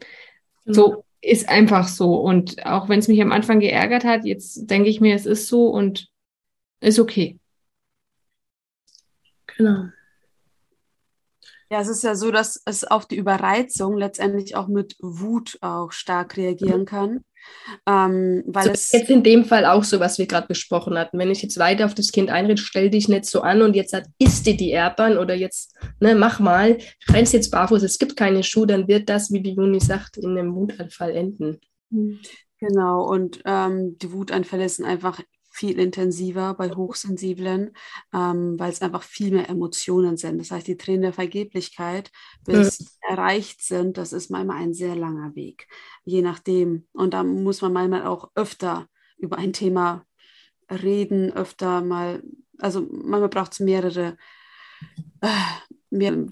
[0.67, 2.17] So ist einfach so.
[2.17, 5.49] Und auch wenn es mich am Anfang geärgert hat, jetzt denke ich mir, es ist
[5.49, 6.09] so und
[6.81, 7.39] ist okay.
[9.47, 9.89] Genau.
[11.71, 15.93] Ja, es ist ja so, dass es auf die Überreizung letztendlich auch mit Wut auch
[15.93, 17.25] stark reagieren kann.
[17.87, 21.18] Ähm, weil so es jetzt in dem Fall auch so, was wir gerade besprochen hatten.
[21.18, 23.92] Wenn ich jetzt weiter auf das Kind einrede, stell dich nicht so an und jetzt
[23.92, 26.78] hat, isst dir die Erdbeeren oder jetzt, ne, mach mal,
[27.09, 30.30] rennst jetzt barfuß, es gibt keine Schuhe, dann wird das, wie die Juni sagt, in
[30.30, 31.61] einem Wutanfall enden.
[32.61, 35.20] Genau, und ähm, die Wutanfälle sind einfach
[35.55, 37.77] viel intensiver bei Hochsensiblen,
[38.12, 40.38] ähm, weil es einfach viel mehr Emotionen sind.
[40.38, 42.11] Das heißt, die Tränen der Vergeblichkeit,
[42.45, 43.11] bis ja.
[43.11, 45.69] erreicht sind, das ist manchmal ein sehr langer Weg,
[46.05, 46.88] je nachdem.
[46.93, 50.05] Und da muss man manchmal auch öfter über ein Thema
[50.69, 52.25] reden, öfter mal,
[52.59, 54.17] also manchmal braucht es mehrere
[55.20, 55.29] äh,
[55.94, 56.27] mehr,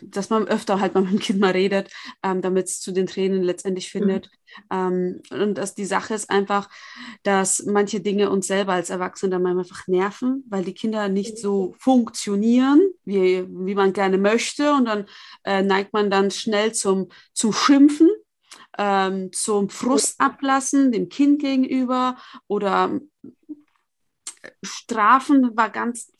[0.00, 1.90] dass man öfter halt mal mit dem Kind mal redet,
[2.22, 3.98] ähm, damit es zu den Tränen letztendlich mhm.
[3.98, 4.30] findet.
[4.70, 5.22] Mhm.
[5.32, 6.70] Ähm, und dass die Sache ist einfach,
[7.24, 11.38] dass manche Dinge uns selber als Erwachsene dann manchmal einfach nerven, weil die Kinder nicht
[11.38, 14.72] so funktionieren, wie, wie man gerne möchte.
[14.72, 15.06] Und dann
[15.44, 18.08] äh, neigt man dann schnell zum, zum Schimpfen.
[18.80, 22.16] Ähm, zum Frust ablassen, dem Kind gegenüber
[22.46, 23.00] oder
[24.62, 26.12] Strafen war ganz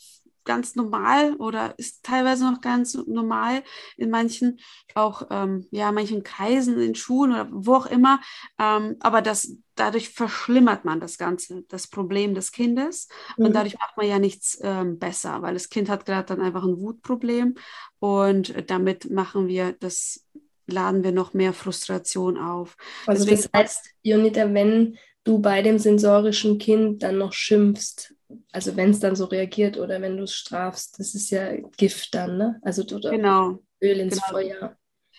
[0.49, 3.63] ganz normal oder ist teilweise noch ganz normal
[3.99, 4.59] in manchen,
[4.95, 8.19] auch ähm, ja, manchen Kreisen, in Schulen oder wo auch immer.
[8.59, 13.09] Ähm, aber das, dadurch verschlimmert man das Ganze, das Problem des Kindes.
[13.37, 13.45] Mhm.
[13.45, 16.65] Und dadurch macht man ja nichts ähm, besser, weil das Kind hat gerade dann einfach
[16.65, 17.57] ein Wutproblem
[17.99, 20.25] und damit machen wir das
[20.71, 22.77] laden wir noch mehr Frustration auf.
[23.07, 28.15] Also Deswegen, das heißt, Jonita, wenn du bei dem sensorischen Kind dann noch schimpfst,
[28.53, 32.15] also wenn es dann so reagiert oder wenn du es strafst, das ist ja Gift
[32.15, 32.61] dann, ne?
[32.63, 33.63] Also oder genau.
[33.81, 34.27] Öl ins genau.
[34.29, 34.77] Feuer.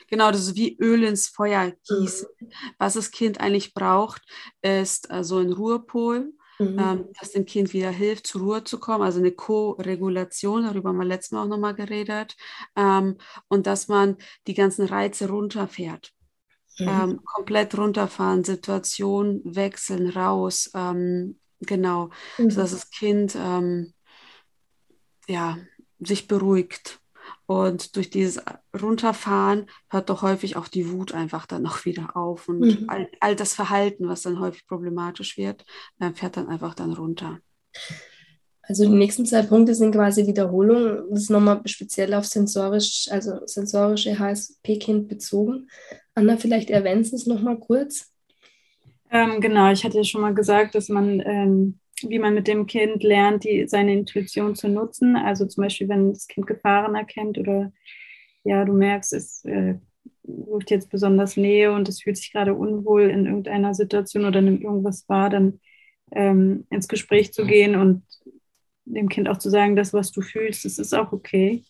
[0.08, 2.28] Genau, das ist wie Öl ins Feuer gießen.
[2.39, 2.50] Mhm.
[2.78, 4.22] Was das Kind eigentlich braucht,
[4.62, 6.80] ist also ein Ruhepol, mhm.
[6.80, 9.04] ähm, das dem Kind wieder hilft, zur Ruhe zu kommen.
[9.04, 12.36] Also eine Co-Regulation, darüber haben wir letztes Mal auch nochmal geredet.
[12.76, 13.17] Ähm,
[13.50, 14.17] und dass man
[14.48, 16.12] die ganzen Reize runterfährt.
[16.80, 16.88] Mhm.
[16.88, 22.52] Ähm, komplett runterfahren, Situation wechseln, raus, ähm, Genau, mhm.
[22.52, 23.93] sodass das Kind ähm,
[25.28, 25.58] ja,
[26.00, 27.00] sich beruhigt.
[27.45, 28.41] Und durch dieses
[28.80, 32.48] Runterfahren hört doch häufig auch die Wut einfach dann noch wieder auf.
[32.48, 32.86] Und Mhm.
[32.88, 35.65] all, all das Verhalten, was dann häufig problematisch wird,
[36.00, 37.39] äh, fährt dann einfach dann runter.
[38.62, 41.10] Also die nächsten zwei Punkte sind quasi Wiederholung.
[41.10, 45.67] Das ist nochmal speziell auf sensorisch, also sensorische HSP-Kind bezogen.
[46.13, 48.12] Anna, vielleicht erwähnst du es nochmal kurz.
[49.12, 52.65] Ähm, genau, ich hatte ja schon mal gesagt, dass man, ähm, wie man mit dem
[52.65, 55.15] Kind lernt, die, seine Intuition zu nutzen.
[55.15, 57.72] Also zum Beispiel, wenn das Kind Gefahren erkennt oder
[58.43, 59.76] ja, du merkst, es äh,
[60.28, 64.63] ruft jetzt besonders Nähe und es fühlt sich gerade unwohl in irgendeiner Situation oder nimmt
[64.63, 65.60] irgendwas wahr, dann
[66.12, 68.04] ähm, ins Gespräch zu gehen und
[68.86, 71.63] dem Kind auch zu sagen, das, was du fühlst, das ist auch okay.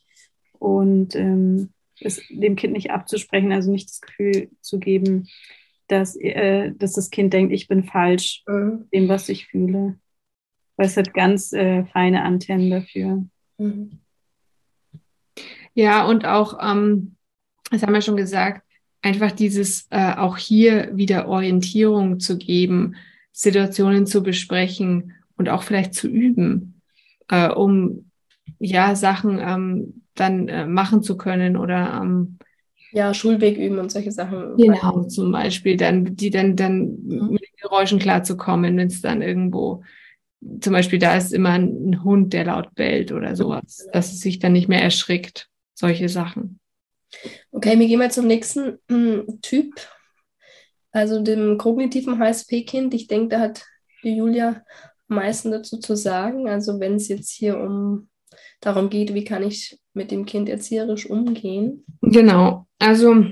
[0.54, 1.70] Und ähm,
[2.02, 5.28] es dem Kind nicht abzusprechen, also nicht das Gefühl zu geben,
[5.92, 8.88] dass, äh, dass das Kind denkt, ich bin falsch Mhm.
[8.94, 10.00] dem, was ich fühle.
[10.78, 13.26] Weil es hat ganz äh, feine Antennen dafür.
[13.58, 14.00] Mhm.
[15.74, 17.16] Ja, und auch, ähm,
[17.72, 18.64] das haben wir schon gesagt,
[19.02, 22.96] einfach dieses äh, auch hier wieder Orientierung zu geben,
[23.32, 26.82] Situationen zu besprechen und auch vielleicht zu üben,
[27.30, 28.12] äh, um
[28.60, 32.40] ja Sachen ähm, dann äh, machen zu können oder ähm,
[32.92, 34.58] Ja, Schulweg üben und solche Sachen.
[34.58, 39.84] Genau, zum Beispiel, dann, die dann, dann mit den Geräuschen klarzukommen, wenn es dann irgendwo,
[40.60, 44.40] zum Beispiel da ist immer ein, Hund, der laut bellt oder sowas, dass es sich
[44.40, 46.60] dann nicht mehr erschrickt, solche Sachen.
[47.52, 49.74] Okay, wir gehen mal zum nächsten mm, Typ,
[50.92, 52.94] also dem kognitiven HSP-Kind.
[52.94, 53.66] Ich denke, da hat
[54.04, 54.64] die Julia
[55.10, 56.48] am meisten dazu zu sagen.
[56.48, 58.10] Also wenn es jetzt hier um
[58.62, 61.84] darum geht, wie kann ich mit dem Kind erzieherisch umgehen.
[62.02, 63.26] Genau, also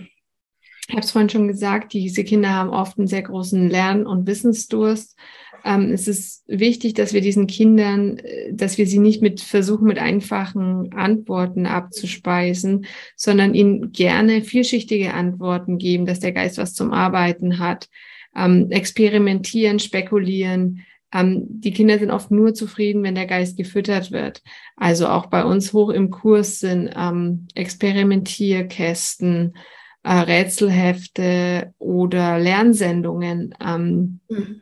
[0.90, 4.28] ich habe es vorhin schon gesagt, diese Kinder haben oft einen sehr großen Lern- und
[4.28, 5.18] Wissensdurst.
[5.64, 9.88] Ähm, es ist wichtig, dass wir diesen Kindern, äh, dass wir sie nicht mit versuchen,
[9.88, 16.92] mit einfachen Antworten abzuspeisen, sondern ihnen gerne vielschichtige Antworten geben, dass der Geist was zum
[16.92, 17.88] Arbeiten hat.
[18.36, 20.86] Ähm, experimentieren, spekulieren.
[21.14, 24.42] Ähm, die Kinder sind oft nur zufrieden, wenn der Geist gefüttert wird.
[24.76, 29.58] Also auch bei uns hoch im Kurs sind ähm, Experimentierkästen,
[30.04, 33.54] äh, Rätselhefte oder Lernsendungen.
[33.64, 34.62] Ähm, Mhm.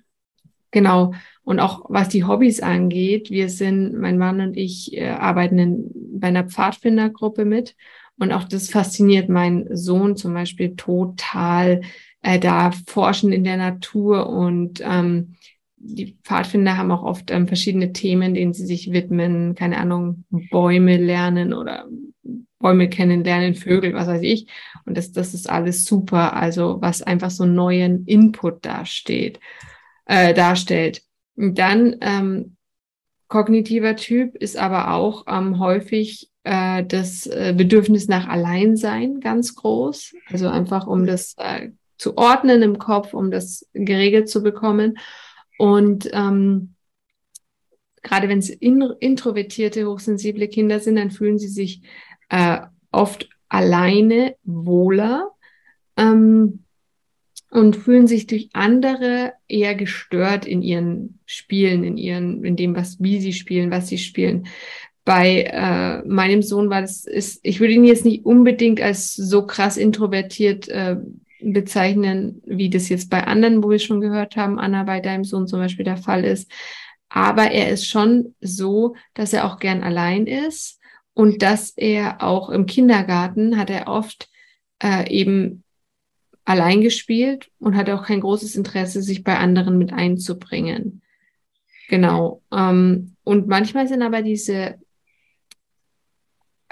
[0.76, 1.14] Genau.
[1.44, 6.20] Und auch was die Hobbys angeht, wir sind, mein Mann und ich äh, arbeiten in,
[6.20, 7.78] bei einer Pfadfindergruppe mit.
[8.18, 11.80] Und auch das fasziniert meinen Sohn zum Beispiel total.
[12.22, 15.36] Äh, da forschen in der Natur und ähm,
[15.78, 19.56] die Pfadfinder haben auch oft ähm, verschiedene Themen, denen sie sich widmen.
[19.56, 21.86] Keine Ahnung, Bäume lernen oder
[22.60, 24.48] Bäume kennenlernen, Vögel, was weiß ich.
[24.86, 26.34] Und das, das ist alles super.
[26.34, 29.40] Also was einfach so neuen Input dasteht
[30.06, 31.02] äh, darstellt.
[31.36, 32.58] Und dann ähm,
[33.28, 40.14] kognitiver Typ ist aber auch ähm, häufig äh, das äh, Bedürfnis nach Alleinsein ganz groß.
[40.32, 44.98] Also einfach um das äh, zu ordnen im Kopf, um das geregelt zu bekommen.
[45.58, 46.76] Und ähm,
[48.04, 51.82] gerade wenn es in, introvertierte, hochsensible Kinder sind, dann fühlen sie sich
[52.30, 52.60] äh,
[52.92, 55.32] oft alleine wohler.
[55.98, 56.66] Ähm,
[57.56, 63.02] und fühlen sich durch andere eher gestört in ihren Spielen, in ihren, in dem, was,
[63.02, 64.48] wie sie spielen, was sie spielen.
[65.06, 69.46] Bei äh, meinem Sohn war das, ist, ich würde ihn jetzt nicht unbedingt als so
[69.46, 70.98] krass introvertiert äh,
[71.54, 75.48] bezeichnen, wie das jetzt bei anderen, wo wir schon gehört haben, Anna, bei deinem Sohn
[75.48, 76.52] zum Beispiel der Fall ist.
[77.10, 80.80] Aber er ist schon so, dass er auch gern allein ist
[81.14, 84.30] und dass er auch im Kindergarten hat er oft
[84.84, 85.64] äh, eben
[86.44, 91.02] allein gespielt und hat auch kein großes Interesse, sich bei anderen mit einzubringen.
[91.88, 92.42] Genau.
[92.52, 94.76] Ähm, und manchmal sind aber diese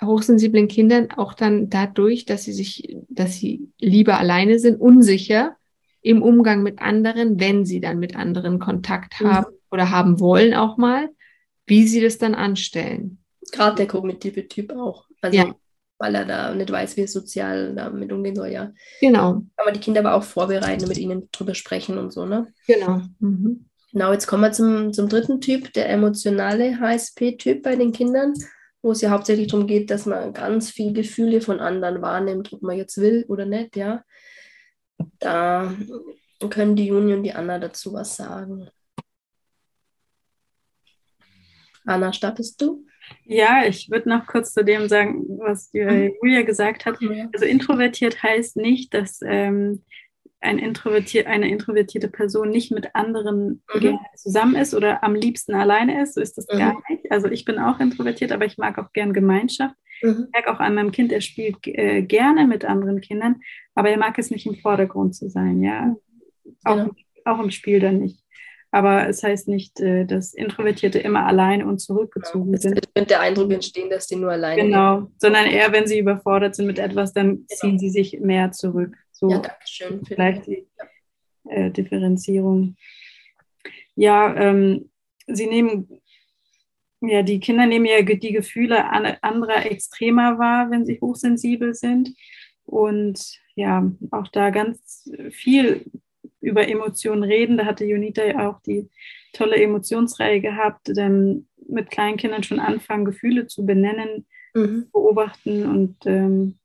[0.06, 5.56] hochsensiblen Kinder auch dann dadurch, dass sie sich, dass sie lieber alleine sind, unsicher
[6.02, 9.28] im Umgang mit anderen, wenn sie dann mit anderen Kontakt Mhm.
[9.34, 11.10] haben oder haben wollen auch mal,
[11.66, 13.20] wie sie das dann anstellen.
[13.52, 15.06] Gerade der kognitive Typ auch.
[15.22, 15.56] Also Ja.
[16.00, 18.74] weil er da nicht weiß, wie er sozial damit umgehen soll, ja.
[19.00, 22.26] Genau, Kann man die Kinder aber auch vorbereiten und mit ihnen drüber sprechen und so,
[22.26, 22.48] ne?
[22.68, 23.02] genau.
[23.20, 23.66] Mhm.
[23.94, 28.34] Genau, jetzt kommen wir zum, zum dritten Typ, der emotionale HSP-Typ bei den Kindern,
[28.84, 32.62] wo es ja hauptsächlich darum geht, dass man ganz viel Gefühle von anderen wahrnimmt, ob
[32.62, 34.04] man jetzt will oder nicht, ja.
[35.20, 35.74] Da
[36.50, 38.70] können die Juni und die Anna dazu was sagen.
[41.86, 42.86] Anna, startest du?
[43.26, 47.00] Ja, ich würde noch kurz zu dem sagen, was äh, Julia gesagt hat.
[47.34, 49.84] Also introvertiert heißt nicht, dass ähm,
[50.44, 54.00] ein introvertier eine introvertierte Person nicht mit anderen Mhm.
[54.16, 56.16] zusammen ist oder am liebsten alleine ist.
[56.16, 56.58] So ist das Mhm.
[56.60, 57.12] gar nicht.
[57.12, 59.76] Also ich bin auch introvertiert, aber ich mag auch gern Gemeinschaft.
[60.02, 60.26] Mhm.
[60.26, 63.42] Ich merke auch an meinem Kind, er spielt äh, gerne mit anderen Kindern,
[63.76, 65.96] aber er mag es nicht im Vordergrund zu sein, ja.
[66.66, 66.92] Auch, genau.
[67.26, 68.20] auch im Spiel dann nicht.
[68.72, 72.58] Aber es heißt nicht, äh, dass Introvertierte immer alleine und zurückgezogen genau.
[72.58, 72.80] sind.
[72.80, 74.72] Es könnte der Eindruck entstehen, dass die nur alleine sind.
[74.72, 75.22] Genau, sind.
[75.22, 77.46] sondern eher, wenn sie überfordert sind mit etwas, dann genau.
[77.50, 78.98] ziehen sie sich mehr zurück.
[79.14, 80.06] So ja, danke schön.
[80.06, 80.68] Vielleicht die
[81.50, 82.76] äh, Differenzierung.
[83.96, 84.90] Ja, ähm,
[85.28, 86.02] sie nehmen,
[87.00, 88.90] ja, die Kinder nehmen ja die Gefühle
[89.24, 92.10] anderer extremer wahr, wenn sie hochsensibel sind.
[92.66, 95.86] Und ja, auch da ganz viel
[96.42, 97.58] über Emotionen reden.
[97.58, 98.90] Da hatte Junita ja auch die
[99.32, 104.90] tolle Emotionsreihe gehabt, dann mit kleinen Kindern schon anfangen, Gefühle zu benennen, mhm.
[104.92, 106.60] beobachten und ähm,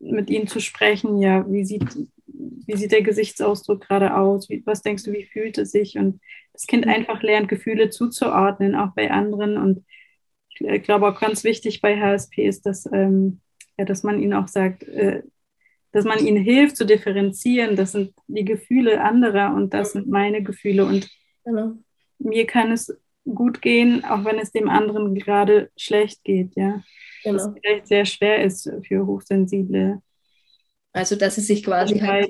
[0.00, 1.18] mit ihnen zu sprechen.
[1.18, 1.84] Ja, wie sieht,
[2.26, 4.48] wie sieht der Gesichtsausdruck gerade aus?
[4.48, 5.98] Wie, was denkst du, wie fühlt es sich?
[5.98, 6.20] Und
[6.52, 6.92] das Kind mhm.
[6.92, 9.56] einfach lernt, Gefühle zuzuordnen, auch bei anderen.
[9.56, 9.84] Und
[10.58, 13.40] ich glaube auch ganz wichtig bei HSP ist, dass, ähm,
[13.78, 15.22] ja, dass man ihnen auch sagt, äh,
[15.92, 20.42] dass man ihnen hilft zu differenzieren, das sind die Gefühle anderer und das sind meine
[20.42, 20.84] Gefühle.
[20.84, 21.10] Und
[21.44, 21.74] genau.
[22.18, 26.82] mir kann es gut gehen, auch wenn es dem anderen gerade schlecht geht, ja.
[27.24, 27.54] Genau.
[27.60, 30.00] Vielleicht sehr schwer ist für Hochsensible.
[30.92, 32.28] Also, dass sie sich quasi halt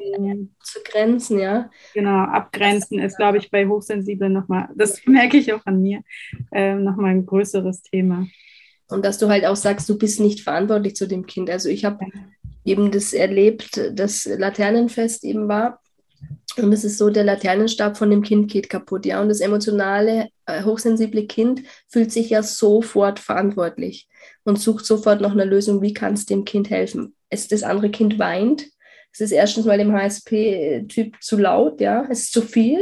[0.63, 1.71] zu grenzen, ja.
[1.95, 6.03] Genau, abgrenzen ist, glaube ich, bei Hochsensiblen nochmal, das merke ich auch an mir,
[6.53, 8.27] äh, nochmal ein größeres Thema.
[8.89, 11.49] Und dass du halt auch sagst, du bist nicht verantwortlich zu dem Kind.
[11.49, 12.05] Also ich habe
[12.65, 15.81] eben das erlebt, das Laternenfest eben war.
[16.57, 19.21] Und es ist so, der Laternenstab von dem Kind geht kaputt, ja.
[19.21, 24.09] Und das emotionale, äh, hochsensible Kind fühlt sich ja sofort verantwortlich
[24.45, 27.15] und sucht sofort nach einer Lösung, wie kann es dem Kind helfen.
[27.29, 28.67] Es, das andere Kind weint.
[29.13, 32.07] Es ist erstens mal dem HSP-Typ zu laut, ja.
[32.11, 32.81] Es ist zu viel.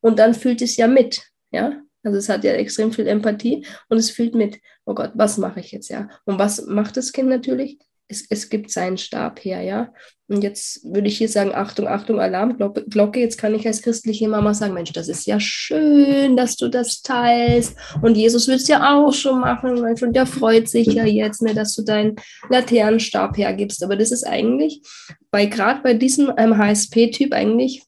[0.00, 1.20] Und dann fühlt es ja mit,
[1.50, 1.82] ja.
[2.04, 5.60] Also es hat ja extrem viel Empathie und es fühlt mit, oh Gott, was mache
[5.60, 6.08] ich jetzt, ja?
[6.24, 7.78] Und was macht das Kind natürlich?
[8.08, 9.92] es, es gibt seinen Stab her, ja.
[10.28, 13.18] Und jetzt würde ich hier sagen, Achtung, Achtung, Alarmglocke.
[13.18, 17.00] Jetzt kann ich als christliche Mama sagen, Mensch, das ist ja schön, dass du das
[17.00, 17.74] teilst.
[18.02, 21.40] Und Jesus wird es ja auch schon machen, Mensch, und der freut sich ja jetzt,
[21.40, 22.16] ne, dass du deinen
[22.50, 23.82] Laternenstab hergibst.
[23.82, 24.82] Aber das ist eigentlich,
[25.30, 27.84] bei gerade bei diesem ähm, HSP-Typ eigentlich,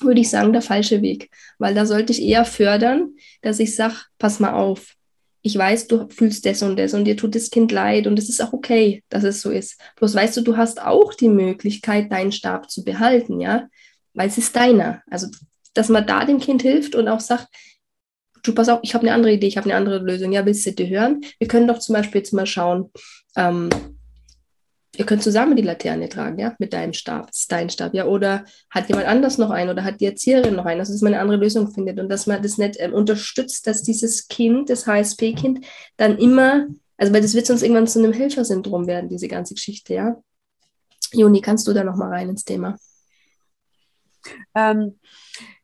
[0.00, 1.28] würde ich sagen, der falsche Weg.
[1.58, 3.10] Weil da sollte ich eher fördern,
[3.42, 4.94] dass ich sage, pass mal auf,
[5.42, 8.28] ich weiß, du fühlst das und das und dir tut das Kind leid und es
[8.28, 9.80] ist auch okay, dass es so ist.
[9.96, 13.68] Bloß weißt du, du hast auch die Möglichkeit, deinen Stab zu behalten, ja,
[14.14, 15.02] weil es ist deiner.
[15.08, 15.28] Also,
[15.74, 17.48] dass man da dem Kind hilft und auch sagt,
[18.42, 20.32] du pass auf, ich habe eine andere Idee, ich habe eine andere Lösung.
[20.32, 21.20] Ja, willst du die hören?
[21.38, 22.90] Wir können doch zum Beispiel jetzt mal schauen,
[23.36, 23.68] ähm,
[24.98, 28.06] ihr könnt zusammen die Laterne tragen, ja, mit deinem Stab, das ist dein Stab, ja,
[28.06, 31.14] oder hat jemand anders noch einen oder hat die Erzieherin noch einen, also dass man
[31.14, 34.88] eine andere Lösung findet und dass man das nicht ähm, unterstützt, dass dieses Kind, das
[34.88, 35.64] HSP-Kind,
[35.96, 39.94] dann immer, also weil das wird sonst irgendwann zu einem Helfersyndrom werden, diese ganze Geschichte,
[39.94, 40.16] ja.
[41.12, 42.76] Juni, kannst du da noch mal rein ins Thema?
[44.56, 44.98] Ähm,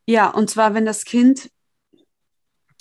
[0.06, 1.50] ja, und zwar, wenn das Kind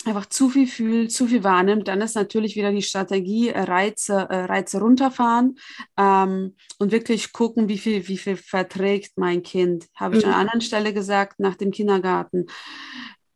[0.06, 4.26] einfach zu viel fühlt, zu viel wahrnimmt, dann ist natürlich wieder die Strategie äh, Reize,
[4.30, 5.58] äh, Reize runterfahren
[5.96, 9.86] ähm, und wirklich gucken, wie viel, wie viel verträgt mein Kind.
[9.94, 10.28] Habe ich mhm.
[10.28, 12.46] an einer anderen Stelle gesagt, nach dem Kindergarten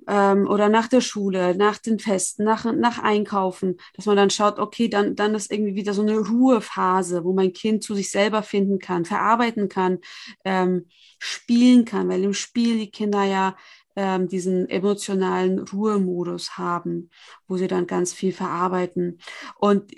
[0.09, 4.59] ähm, oder nach der Schule, nach den Festen, nach, nach Einkaufen, dass man dann schaut,
[4.59, 8.43] okay, dann, dann ist irgendwie wieder so eine Ruhephase, wo mein Kind zu sich selber
[8.43, 9.99] finden kann, verarbeiten kann,
[10.45, 10.87] ähm,
[11.19, 13.57] spielen kann, weil im Spiel die Kinder ja
[13.99, 17.11] ähm, diesen emotionalen Ruhemodus haben,
[17.49, 19.19] wo sie dann ganz viel verarbeiten.
[19.57, 19.93] Und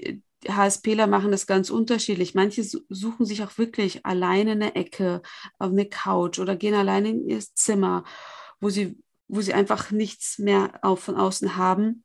[0.49, 2.35] HSPler äh, machen das ganz unterschiedlich.
[2.35, 5.21] Manche suchen sich auch wirklich alleine eine Ecke
[5.59, 8.05] auf eine Couch oder gehen alleine in ihr Zimmer,
[8.59, 12.03] wo sie, wo sie einfach nichts mehr auf, von außen haben.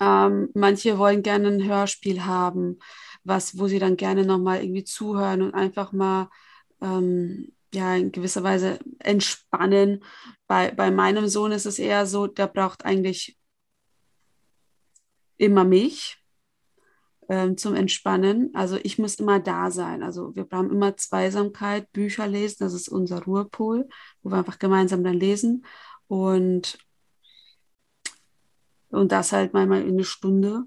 [0.00, 2.78] Ähm, manche wollen gerne ein Hörspiel haben,
[3.24, 6.30] was, wo sie dann gerne nochmal irgendwie zuhören und einfach mal
[6.80, 10.02] ähm, ja, in gewisser Weise entspannen.
[10.46, 13.38] Bei, bei meinem Sohn ist es eher so, der braucht eigentlich
[15.36, 16.16] immer mich
[17.28, 18.50] ähm, zum Entspannen.
[18.54, 20.02] Also ich muss immer da sein.
[20.02, 23.86] Also wir brauchen immer Zweisamkeit, Bücher lesen, das ist unser Ruhepol,
[24.22, 25.66] wo wir einfach gemeinsam dann lesen.
[26.08, 26.78] Und,
[28.88, 30.64] und das halt manchmal in eine Stunde.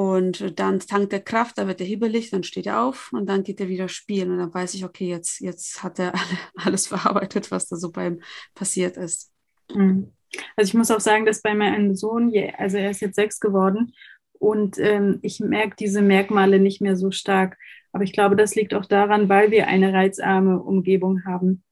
[0.00, 3.42] Und dann tankt er Kraft, dann wird er hibbelig, dann steht er auf und dann
[3.42, 4.30] geht er wieder spielen.
[4.30, 6.14] Und dann weiß ich, okay, jetzt, jetzt hat er
[6.56, 8.22] alles verarbeitet, was da so bei ihm
[8.54, 9.30] passiert ist.
[9.74, 10.10] Mhm.
[10.56, 13.92] Also ich muss auch sagen, dass bei meinem Sohn, also er ist jetzt sechs geworden
[14.38, 17.58] und ähm, ich merke diese Merkmale nicht mehr so stark.
[17.92, 21.62] Aber ich glaube, das liegt auch daran, weil wir eine reizarme Umgebung haben.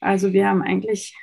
[0.00, 1.14] Also wir haben eigentlich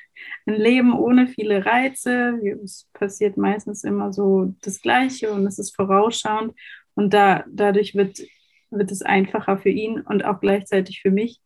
[0.46, 2.40] ein Leben ohne viele Reize.
[2.64, 6.54] Es passiert meistens immer so das Gleiche und es ist vorausschauend.
[6.96, 8.22] Und da, dadurch wird,
[8.70, 11.40] wird es einfacher für ihn und auch gleichzeitig für mich.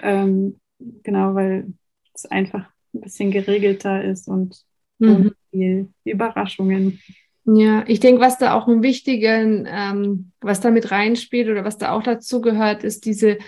[0.00, 0.60] Ähm,
[1.02, 1.72] genau, weil
[2.14, 4.64] es einfach ein bisschen geregelter ist und
[4.98, 5.32] mhm.
[5.50, 7.00] viel Überraschungen.
[7.46, 11.76] Ja, ich denke, was da auch ein wichtigen, ähm, was da mit reinspielt oder was
[11.76, 13.38] da auch dazu gehört, ist diese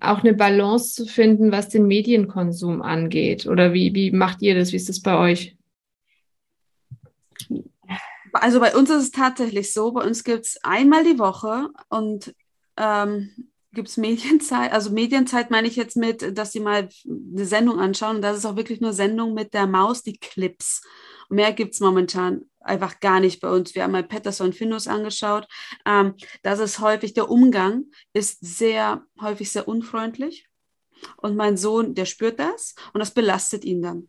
[0.00, 3.46] auch eine Balance zu finden, was den Medienkonsum angeht.
[3.46, 4.72] Oder wie, wie macht ihr das?
[4.72, 5.56] Wie ist das bei euch?
[8.32, 12.34] Also bei uns ist es tatsächlich so, bei uns gibt es einmal die Woche und
[12.76, 13.30] ähm,
[13.72, 14.72] gibt es Medienzeit.
[14.72, 18.16] Also Medienzeit meine ich jetzt mit, dass sie mal eine Sendung anschauen.
[18.16, 20.82] Und das ist auch wirklich nur Sendung mit der Maus, die Clips.
[21.28, 23.74] Mehr gibt es momentan einfach gar nicht bei uns.
[23.74, 25.46] Wir haben mal Patterson Findus angeschaut.
[25.86, 30.48] Ähm, das ist häufig, der Umgang ist sehr, häufig sehr unfreundlich.
[31.16, 34.08] Und mein Sohn, der spürt das und das belastet ihn dann.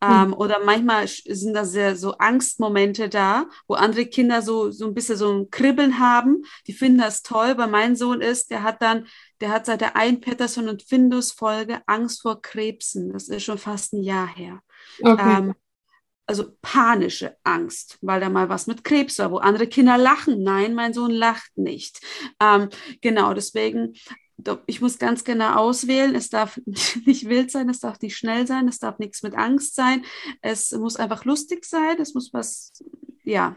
[0.00, 0.34] Ähm, mhm.
[0.34, 5.16] Oder manchmal sind da sehr so Angstmomente da, wo andere Kinder so, so ein bisschen
[5.16, 6.42] so ein Kribbeln haben.
[6.66, 7.54] Die finden das toll.
[7.54, 9.06] Bei meinem Sohn ist, der hat dann,
[9.40, 13.12] der hat seit der ein Patterson und Findus Folge Angst vor Krebsen.
[13.12, 14.60] Das ist schon fast ein Jahr her.
[15.02, 15.38] Okay.
[15.38, 15.54] Ähm,
[16.30, 20.44] also panische Angst, weil da mal was mit Krebs war, wo andere Kinder lachen.
[20.44, 22.00] Nein, mein Sohn lacht nicht.
[22.40, 22.68] Ähm,
[23.00, 23.94] genau, deswegen
[24.66, 26.14] ich muss ganz genau auswählen.
[26.14, 26.60] Es darf
[27.04, 30.04] nicht wild sein, es darf nicht schnell sein, es darf nichts mit Angst sein.
[30.40, 32.72] Es muss einfach lustig sein, es muss was,
[33.24, 33.56] ja,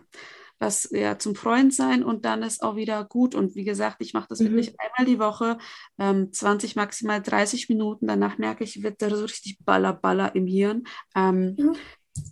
[0.57, 3.35] was ja zum Freund sein und dann ist auch wieder gut.
[3.35, 4.45] Und wie gesagt, ich mache das mhm.
[4.45, 5.59] wirklich einmal die Woche,
[5.99, 8.07] ähm, 20, maximal 30 Minuten.
[8.07, 10.83] Danach merke ich, wird da so richtig baller, baller im Hirn.
[11.15, 11.75] Ähm, mhm.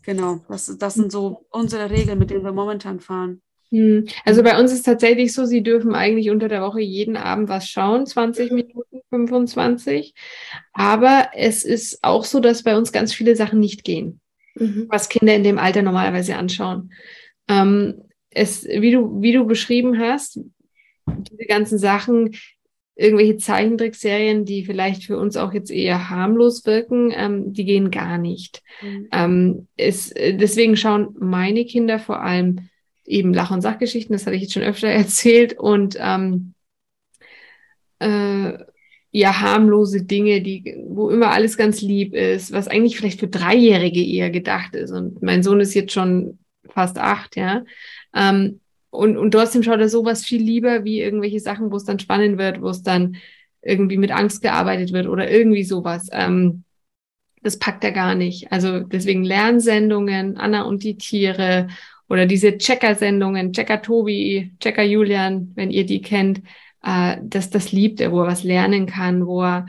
[0.03, 3.41] Genau, das, das sind so unsere Regeln, mit denen wir momentan fahren.
[3.71, 4.07] Hm.
[4.25, 7.69] Also bei uns ist tatsächlich so, sie dürfen eigentlich unter der Woche jeden Abend was
[7.69, 10.13] schauen, 20 Minuten, 25.
[10.73, 14.19] Aber es ist auch so, dass bei uns ganz viele Sachen nicht gehen,
[14.55, 14.87] mhm.
[14.89, 16.91] was Kinder in dem Alter normalerweise anschauen.
[17.47, 20.39] Ähm, es, wie du, wie du beschrieben hast,
[21.07, 22.31] diese ganzen Sachen,
[23.01, 28.17] irgendwelche Zeichentrickserien, die vielleicht für uns auch jetzt eher harmlos wirken, ähm, die gehen gar
[28.17, 28.61] nicht.
[28.81, 29.07] Mhm.
[29.11, 32.69] Ähm, es, deswegen schauen meine Kinder vor allem
[33.05, 36.53] eben Lach- und Sachgeschichten, das hatte ich jetzt schon öfter erzählt, und ähm,
[37.99, 38.53] äh,
[39.13, 44.01] ja, harmlose Dinge, die, wo immer alles ganz lieb ist, was eigentlich vielleicht für Dreijährige
[44.01, 44.91] eher gedacht ist.
[44.91, 47.65] Und mein Sohn ist jetzt schon fast acht, ja.
[48.15, 48.60] Ähm,
[48.91, 52.37] und, und trotzdem schaut er sowas viel lieber wie irgendwelche Sachen, wo es dann spannend
[52.37, 53.15] wird, wo es dann
[53.61, 56.07] irgendwie mit Angst gearbeitet wird oder irgendwie sowas.
[56.11, 56.63] Ähm,
[57.41, 58.51] das packt er gar nicht.
[58.51, 61.67] Also deswegen Lernsendungen, Anna und die Tiere
[62.07, 66.41] oder diese Checker-Sendungen, Checker Tobi, Checker Julian, wenn ihr die kennt,
[66.83, 69.67] äh, dass das liebt er, wo er was lernen kann, wo er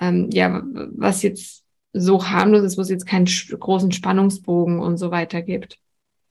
[0.00, 5.10] ähm, ja was jetzt so harmlos ist, wo es jetzt keinen großen Spannungsbogen und so
[5.10, 5.78] weiter gibt.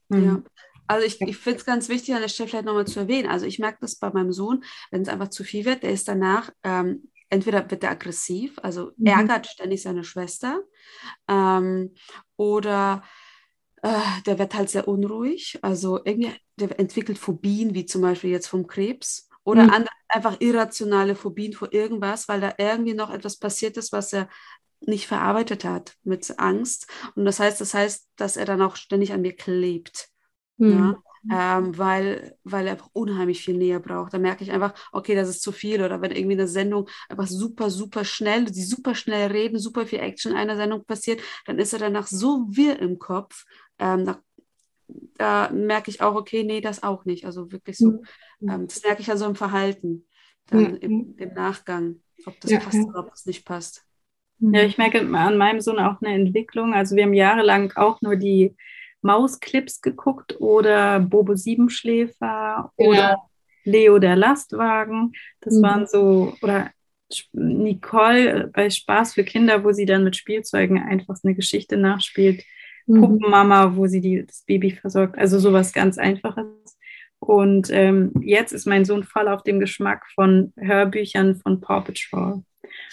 [0.08, 0.24] Mhm.
[0.24, 0.42] Ja.
[0.92, 3.28] Also ich, ich finde es ganz wichtig, an der Stelle vielleicht nochmal zu erwähnen.
[3.28, 6.06] Also ich merke das bei meinem Sohn, wenn es einfach zu viel wird, der ist
[6.06, 9.06] danach, ähm, entweder wird er aggressiv, also mhm.
[9.06, 10.60] ärgert ständig seine Schwester,
[11.28, 11.94] ähm,
[12.36, 13.02] oder
[13.80, 13.88] äh,
[14.26, 15.58] der wird halt sehr unruhig.
[15.62, 19.30] Also irgendwie, der entwickelt Phobien, wie zum Beispiel jetzt vom Krebs.
[19.44, 19.86] Oder mhm.
[20.08, 24.28] einfach irrationale Phobien vor irgendwas, weil da irgendwie noch etwas passiert ist, was er
[24.82, 26.86] nicht verarbeitet hat mit Angst.
[27.16, 30.11] Und das heißt, das heißt, dass er dann auch ständig an mir klebt.
[30.62, 30.70] Mhm.
[30.70, 31.02] Ja?
[31.30, 34.12] Ähm, weil, weil er einfach unheimlich viel Nähe braucht.
[34.12, 35.82] Da merke ich einfach, okay, das ist zu viel.
[35.82, 40.00] Oder wenn irgendwie eine Sendung einfach super, super schnell, die super schnell reden, super viel
[40.00, 43.44] Action in einer Sendung passiert, dann ist er danach so wirr im Kopf,
[43.78, 44.18] ähm, da,
[45.16, 47.24] da, merke ich auch, okay, nee, das auch nicht.
[47.24, 48.02] Also wirklich so,
[48.40, 48.48] mhm.
[48.48, 50.06] ähm, das merke ich also im Verhalten,
[50.46, 50.76] dann mhm.
[50.78, 52.84] im, im, Nachgang, ob das ja, passt ja.
[52.84, 53.84] oder ob das nicht passt.
[54.40, 56.74] Ja, ich merke an meinem Sohn auch eine Entwicklung.
[56.74, 58.56] Also wir haben jahrelang auch nur die
[59.02, 62.70] Mausclips geguckt oder Bobo Siebenschläfer ja.
[62.76, 63.18] oder
[63.64, 65.12] Leo der Lastwagen.
[65.40, 65.62] Das mhm.
[65.62, 66.70] waren so, oder
[67.32, 72.42] Nicole bei Spaß für Kinder, wo sie dann mit Spielzeugen einfach eine Geschichte nachspielt
[72.86, 73.00] mhm.
[73.00, 75.18] Puppenmama, wo sie die, das Baby versorgt.
[75.18, 76.46] Also sowas ganz Einfaches.
[77.18, 82.42] Und ähm, jetzt ist mein Sohn voll auf dem Geschmack von Hörbüchern von Paw Patrol.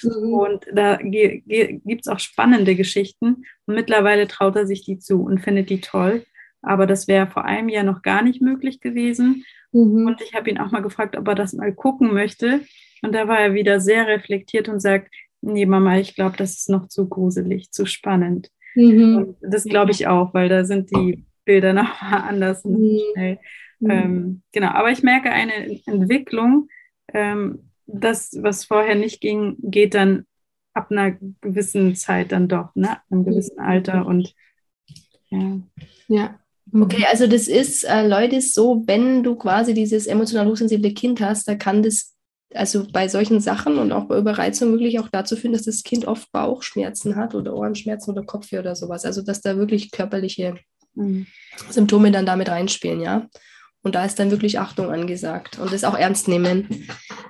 [0.03, 0.33] Mhm.
[0.33, 3.43] Und da gibt es auch spannende Geschichten.
[3.65, 6.23] Und mittlerweile traut er sich die zu und findet die toll.
[6.61, 9.45] Aber das wäre vor einem Jahr noch gar nicht möglich gewesen.
[9.71, 10.07] Mhm.
[10.07, 12.61] Und ich habe ihn auch mal gefragt, ob er das mal gucken möchte.
[13.01, 16.69] Und da war er wieder sehr reflektiert und sagt, nee, Mama, ich glaube, das ist
[16.69, 18.49] noch zu gruselig, zu spannend.
[18.75, 19.35] Mhm.
[19.41, 22.99] das glaube ich auch, weil da sind die Bilder nochmal anders und mhm.
[23.13, 23.39] schnell.
[23.79, 23.89] Mhm.
[23.89, 26.67] Ähm, genau, aber ich merke eine Entwicklung,
[27.13, 30.25] ähm, das, was vorher nicht ging, geht dann
[30.73, 31.11] ab einer
[31.41, 32.91] gewissen Zeit dann doch, ne?
[32.91, 34.33] ab einem gewissen Alter und
[35.29, 35.59] ja.
[36.07, 36.39] Ja,
[36.71, 41.19] Okay, also das ist, äh, Leute, ist so, wenn du quasi dieses emotional hochsensible Kind
[41.19, 42.15] hast, da kann das
[42.53, 46.05] also bei solchen Sachen und auch bei Überreizung wirklich auch dazu führen, dass das Kind
[46.05, 49.05] oft Bauchschmerzen hat oder Ohrenschmerzen oder Kopfweh oder sowas.
[49.05, 50.55] Also dass da wirklich körperliche
[50.95, 51.27] mhm.
[51.69, 53.27] Symptome dann damit reinspielen, ja.
[53.81, 56.87] Und da ist dann wirklich Achtung angesagt und das auch ernst nehmen.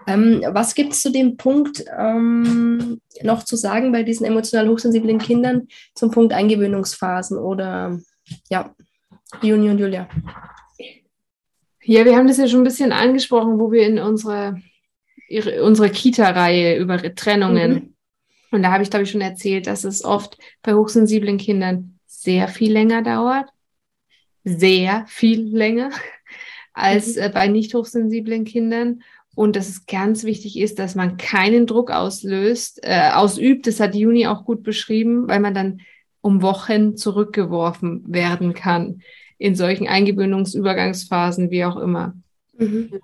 [0.07, 5.19] Ähm, was gibt es zu dem Punkt ähm, noch zu sagen bei diesen emotional hochsensiblen
[5.19, 7.99] Kindern zum Punkt Eingewöhnungsphasen oder
[8.49, 8.73] ja,
[9.41, 10.07] Juni und Julia?
[11.83, 14.59] Ja, wir haben das ja schon ein bisschen angesprochen, wo wir in unserer,
[15.27, 17.93] ihre, unserer Kita-Reihe über Trennungen, mhm.
[18.51, 22.47] und da habe ich, glaube ich, schon erzählt, dass es oft bei hochsensiblen Kindern sehr
[22.47, 23.49] viel länger dauert.
[24.43, 25.91] Sehr viel länger
[26.73, 27.23] als mhm.
[27.23, 29.03] äh, bei nicht hochsensiblen Kindern.
[29.39, 33.67] Und dass es ganz wichtig ist, dass man keinen Druck auslöst, äh, ausübt.
[33.67, 35.79] Das hat Juni auch gut beschrieben, weil man dann
[36.19, 39.01] um Wochen zurückgeworfen werden kann
[39.37, 42.15] in solchen Eingewöhnungsübergangsphasen, wie auch immer.
[42.57, 42.99] Mhm.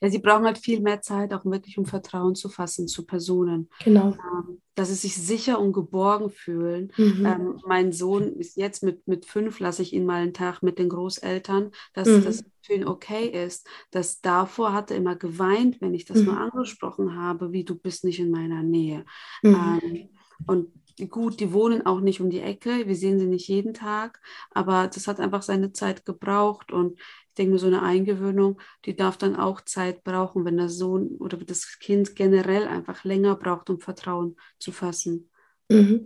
[0.00, 3.68] Ja, sie brauchen halt viel mehr Zeit, auch wirklich um Vertrauen zu fassen zu Personen.
[3.84, 4.10] Genau.
[4.12, 6.92] Ähm, dass sie sich sicher und geborgen fühlen.
[6.96, 7.26] Mhm.
[7.26, 10.78] Ähm, mein Sohn ist jetzt mit, mit fünf, lasse ich ihn mal einen Tag mit
[10.78, 12.24] den Großeltern, dass mhm.
[12.24, 13.68] das für ihn okay ist.
[13.90, 16.26] Dass davor hat er immer geweint, wenn ich das mhm.
[16.26, 19.04] mal angesprochen habe, wie du bist nicht in meiner Nähe.
[19.42, 19.80] Mhm.
[19.82, 20.08] Ähm,
[20.46, 20.68] und
[21.08, 24.20] gut, die wohnen auch nicht um die Ecke, wir sehen sie nicht jeden Tag,
[24.50, 26.98] aber das hat einfach seine Zeit gebraucht und
[27.34, 31.16] ich denke mir, so eine Eingewöhnung, die darf dann auch Zeit brauchen, wenn der Sohn
[31.16, 35.30] oder das Kind generell einfach länger braucht, um Vertrauen zu fassen.
[35.68, 36.04] Mhm.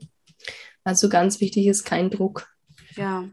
[0.85, 2.49] Also ganz wichtig ist kein Druck.
[2.97, 3.29] Ja.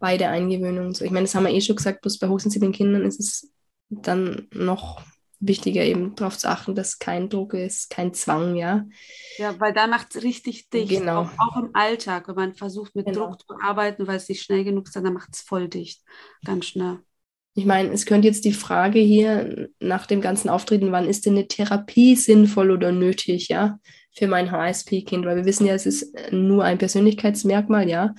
[0.00, 0.90] Bei der Eingewöhnung.
[1.00, 3.52] Ich meine, das haben wir eh schon gesagt, bloß bei hochsensiblen Kindern ist es
[3.88, 5.00] dann noch
[5.38, 8.84] wichtiger, eben darauf zu achten, dass kein Druck ist, kein Zwang, ja.
[9.36, 10.88] Ja, weil da macht es richtig dicht.
[10.88, 11.22] Genau.
[11.22, 13.28] Auch, auch, im Alltag, wenn man versucht, mit genau.
[13.28, 16.02] Druck zu arbeiten, weil es nicht schnell genug ist, dann macht es voll dicht.
[16.44, 16.98] Ganz schnell.
[17.58, 21.32] Ich meine, es könnte jetzt die Frage hier nach dem ganzen Auftreten, wann ist denn
[21.32, 23.80] eine Therapie sinnvoll oder nötig, ja,
[24.14, 25.26] für mein HSP-Kind?
[25.26, 28.14] Weil wir wissen ja, es ist nur ein Persönlichkeitsmerkmal, ja.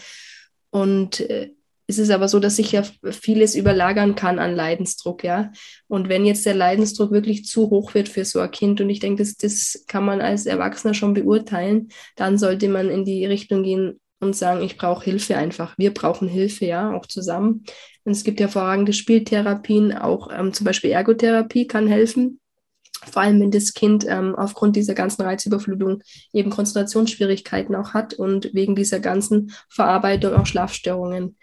[0.72, 1.52] Und äh,
[1.88, 5.54] es ist aber so, dass sich ja vieles überlagern kann an Leidensdruck, ja.
[5.88, 9.00] Und wenn jetzt der Leidensdruck wirklich zu hoch wird für so ein Kind, und ich
[9.00, 11.88] denke, das, das kann man als Erwachsener schon beurteilen,
[12.18, 15.78] dann sollte man in die Richtung gehen und sagen, ich brauche Hilfe einfach.
[15.78, 17.64] Wir brauchen Hilfe, ja, auch zusammen.
[18.04, 22.40] Und es gibt hervorragende Spieltherapien, auch ähm, zum Beispiel Ergotherapie kann helfen.
[23.12, 26.02] Vor allem, wenn das Kind ähm, aufgrund dieser ganzen Reizüberflutung
[26.34, 31.38] eben Konzentrationsschwierigkeiten auch hat und wegen dieser ganzen Verarbeitung auch Schlafstörungen.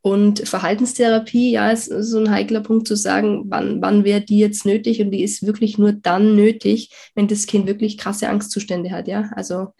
[0.00, 4.64] Und Verhaltenstherapie, ja, ist so ein heikler Punkt zu sagen, wann, wann wäre die jetzt
[4.64, 5.02] nötig?
[5.02, 9.30] Und die ist wirklich nur dann nötig, wenn das Kind wirklich krasse Angstzustände hat, ja.
[9.34, 9.74] Also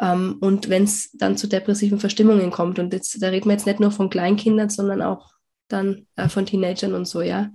[0.00, 3.66] ähm, und wenn es dann zu depressiven Verstimmungen kommt, und jetzt, da reden wir jetzt
[3.66, 5.32] nicht nur von Kleinkindern, sondern auch
[5.68, 7.50] dann äh, von Teenagern und so, ja.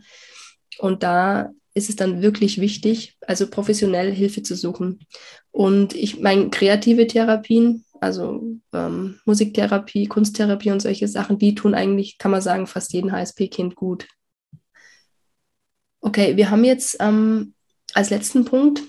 [0.80, 5.00] Und da ist es dann wirklich wichtig, also professionell Hilfe zu suchen.
[5.52, 12.18] Und ich meine, kreative Therapien, also ähm, Musiktherapie, Kunsttherapie und solche Sachen, die tun eigentlich,
[12.18, 14.08] kann man sagen, fast jeden HSP-Kind gut.
[16.02, 17.54] Okay, wir haben jetzt ähm,
[17.94, 18.82] als letzten Punkt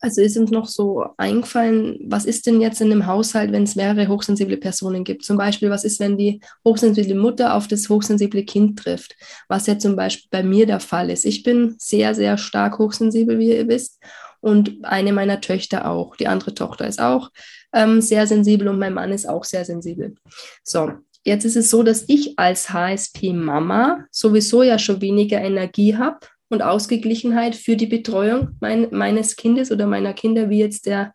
[0.00, 3.76] also ist uns noch so eingefallen, was ist denn jetzt in einem Haushalt, wenn es
[3.76, 5.24] mehrere hochsensible Personen gibt?
[5.24, 9.16] Zum Beispiel, was ist, wenn die hochsensible Mutter auf das hochsensible Kind trifft?
[9.48, 11.24] Was ja zum Beispiel bei mir der Fall ist.
[11.24, 14.00] Ich bin sehr, sehr stark hochsensibel, wie ihr wisst.
[14.40, 16.14] Und eine meiner Töchter auch.
[16.16, 17.30] Die andere Tochter ist auch
[17.72, 20.14] ähm, sehr sensibel und mein Mann ist auch sehr sensibel.
[20.62, 20.92] So,
[21.24, 26.62] jetzt ist es so, dass ich als HSP-Mama sowieso ja schon weniger Energie habe und
[26.62, 31.14] Ausgeglichenheit für die Betreuung mein, meines Kindes oder meiner Kinder, wie jetzt der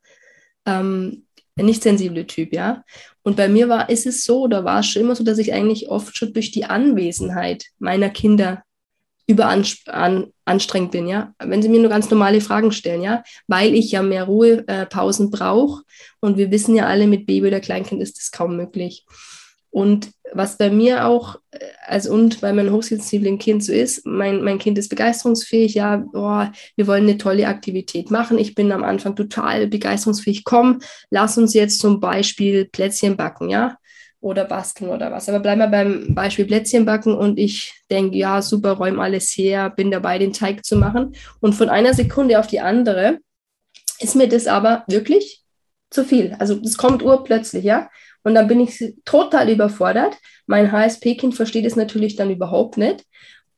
[0.66, 1.26] ähm,
[1.56, 2.84] nicht sensible Typ, ja.
[3.22, 5.54] Und bei mir war, ist es so oder war es schon immer so, dass ich
[5.54, 8.64] eigentlich oft schon durch die Anwesenheit meiner Kinder
[9.26, 11.34] überanstrengend bin, ja.
[11.40, 15.84] Wenn sie mir nur ganz normale Fragen stellen, ja, weil ich ja mehr Ruhepausen brauche
[16.20, 19.06] und wir wissen ja alle, mit Baby oder Kleinkind ist das kaum möglich.
[19.74, 21.40] Und was bei mir auch,
[21.88, 26.52] also und bei meinem hochsensiblen Kind so ist, mein, mein Kind ist begeisterungsfähig, ja, boah,
[26.76, 28.38] wir wollen eine tolle Aktivität machen.
[28.38, 30.44] Ich bin am Anfang total begeisterungsfähig.
[30.44, 33.78] Komm, lass uns jetzt zum Beispiel Plätzchen backen, ja,
[34.20, 35.28] oder basteln oder was.
[35.28, 39.72] Aber bleiben wir beim Beispiel Plätzchen backen und ich denke, ja, super, räum alles her,
[39.72, 41.16] bin dabei, den Teig zu machen.
[41.40, 43.18] Und von einer Sekunde auf die andere
[44.00, 45.42] ist mir das aber wirklich
[45.90, 46.36] zu viel.
[46.38, 47.90] Also das kommt urplötzlich, ja.
[48.24, 50.18] Und dann bin ich total überfordert.
[50.48, 53.06] Mein HSP-Kind versteht es natürlich dann überhaupt nicht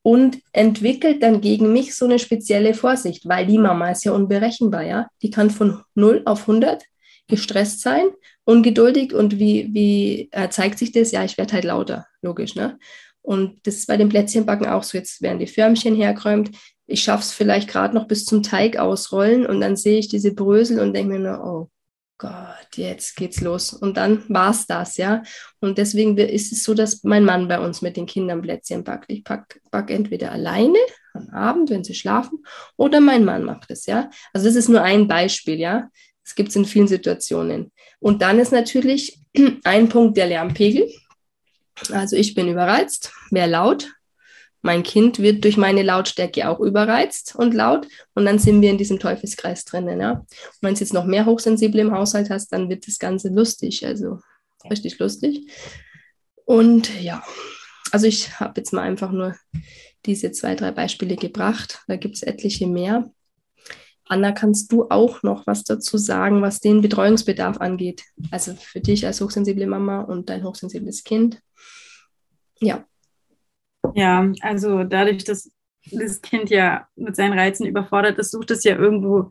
[0.01, 4.84] und entwickelt dann gegen mich so eine spezielle Vorsicht, weil die Mama ist ja unberechenbar,
[4.84, 5.07] ja.
[5.24, 6.84] Die kann von 0 auf 100
[7.28, 8.05] gestresst sein,
[8.43, 11.11] ungeduldig und wie, wie äh, zeigt sich das?
[11.11, 12.78] Ja, ich werde halt lauter, logisch, ne?
[13.24, 14.97] Und das ist bei dem Plätzchenbacken auch so.
[14.99, 16.51] Jetzt werden die Förmchen hergeräumt.
[16.86, 20.36] Ich schaffe es vielleicht gerade noch bis zum Teig ausrollen und dann sehe ich diese
[20.36, 21.70] Brösel und denke mir nur, oh
[22.18, 23.74] Gott, jetzt geht's los.
[23.74, 25.22] Und dann war's das, ja.
[25.59, 29.11] Und deswegen ist es so, dass mein Mann bei uns mit den Kindern Plätzchen backt.
[29.11, 30.80] Ich backe back entweder alleine
[31.13, 32.43] am Abend, wenn sie schlafen,
[32.78, 34.09] oder mein Mann macht es, ja.
[34.34, 35.89] Also das ist nur ein Beispiel, ja.
[36.24, 37.72] Das gibt es in vielen Situationen.
[37.99, 39.20] Und dann ist natürlich
[39.63, 40.89] ein Punkt der Lärmpegel.
[41.91, 43.93] Also ich bin überreizt, mehr laut,
[44.66, 48.80] mein Kind wird durch meine Lautstärke auch überreizt und laut und dann sind wir in
[48.80, 50.01] diesem Teufelskreis drinnen.
[50.01, 50.11] Ja?
[50.11, 50.28] Und
[50.61, 54.20] wenn du jetzt noch mehr Hochsensible im Haushalt hast, dann wird das Ganze lustig, also
[54.70, 55.51] richtig lustig.
[56.45, 57.24] Und ja,
[57.91, 59.36] also ich habe jetzt mal einfach nur
[60.07, 61.84] diese zwei, drei Beispiele gebracht.
[61.88, 63.09] Da gibt es etliche mehr.
[64.05, 68.03] Anna, kannst du auch noch was dazu sagen, was den Betreuungsbedarf angeht?
[68.32, 71.39] Also für dich als hochsensible Mama und dein hochsensibles Kind.
[72.59, 72.86] Ja.
[73.94, 75.52] Ja, also dadurch, dass
[75.92, 79.30] das Kind ja mit seinen Reizen überfordert ist, sucht es ja irgendwo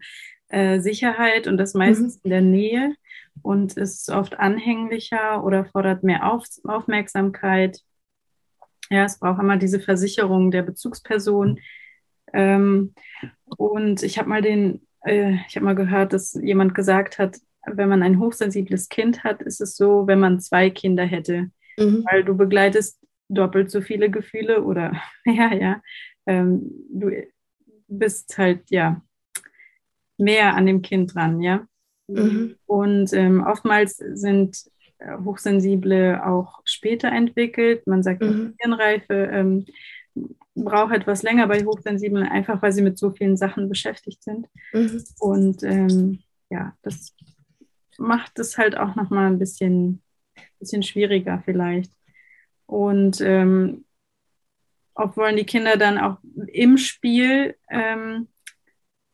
[0.48, 2.20] äh, Sicherheit und das meistens mhm.
[2.24, 2.94] in der Nähe
[3.42, 7.80] und ist oft anhänglicher oder fordert mehr Auf Aufmerksamkeit.
[8.90, 11.58] Ja, es braucht immer diese Versicherung der Bezugsperson.
[12.32, 12.94] Ähm,
[13.56, 17.88] und ich habe mal den, äh, ich habe mal gehört, dass jemand gesagt hat, wenn
[17.88, 21.50] man ein hochsensibles Kind hat, ist es so, wenn man zwei Kinder hätte.
[21.78, 22.04] Mhm.
[22.10, 25.82] Weil du begleitest doppelt so viele Gefühle oder ja, ja,
[26.26, 27.10] ähm, du
[27.88, 29.02] bist halt ja
[30.18, 31.66] mehr an dem Kind dran, ja.
[32.06, 32.56] Mhm.
[32.66, 34.58] Und ähm, oftmals sind
[34.98, 37.86] äh, Hochsensible auch später entwickelt.
[37.86, 38.54] Man sagt, mhm.
[38.58, 39.66] Hirnreife ähm,
[40.54, 44.46] braucht etwas länger bei Hochsensiblen, einfach weil sie mit so vielen Sachen beschäftigt sind.
[44.72, 45.02] Mhm.
[45.18, 46.20] Und ähm,
[46.50, 47.14] ja, das
[47.98, 50.02] macht es halt auch nochmal ein bisschen,
[50.60, 51.92] bisschen schwieriger vielleicht.
[52.66, 53.84] Und ähm,
[54.94, 58.28] oft wollen die Kinder dann auch im Spiel ähm,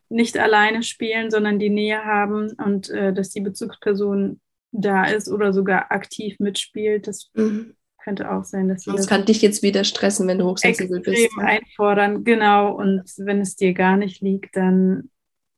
[0.09, 4.39] nicht alleine spielen, sondern die Nähe haben und äh, dass die Bezugsperson
[4.71, 7.07] da ist oder sogar aktiv mitspielt.
[7.07, 7.75] Das mhm.
[8.03, 11.37] könnte auch sein, dass das kann dich jetzt wieder stressen, wenn du hochsensibel bist.
[11.37, 11.43] Ne?
[11.43, 12.73] einfordern, genau.
[12.75, 15.09] Und wenn es dir gar nicht liegt, dann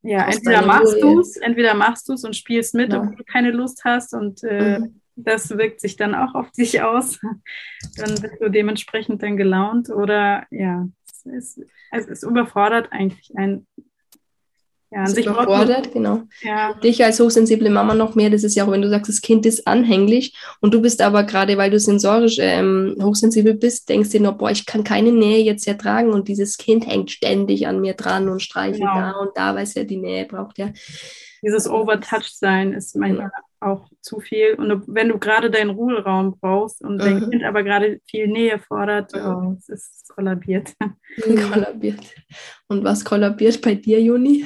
[0.02, 3.00] ja, entweder machst du es, entweder machst du es und spielst mit, ja.
[3.00, 6.82] obwohl du keine Lust hast und äh, mhm das wirkt sich dann auch auf dich
[6.82, 7.20] aus.
[7.98, 11.60] Dann bist du dementsprechend dann gelaunt oder ja, es, ist,
[11.92, 13.68] es, es überfordert eigentlich ein.
[14.90, 16.22] Ja, sich überfordert, genau.
[16.42, 16.76] Ja.
[16.76, 19.44] Dich als hochsensible Mama noch mehr, das ist ja auch, wenn du sagst, das Kind
[19.48, 24.22] ist anhänglich und du bist aber gerade, weil du sensorisch ähm, hochsensibel bist, denkst dir
[24.22, 27.96] noch, boah, ich kann keine Nähe jetzt ertragen und dieses Kind hängt ständig an mir
[27.96, 28.94] dran und streichelt genau.
[28.94, 30.72] da und da, weil es ja die Nähe braucht, ja.
[31.42, 34.56] Dieses Overtouch-Sein ist manchmal genau auch zu viel.
[34.56, 37.30] Und wenn du gerade deinen Ruheraum brauchst und dein mhm.
[37.30, 40.74] Kind aber gerade viel Nähe fordert, oh, es ist kollabiert.
[41.52, 42.02] kollabiert.
[42.68, 44.46] Und was kollabiert bei dir, Juni?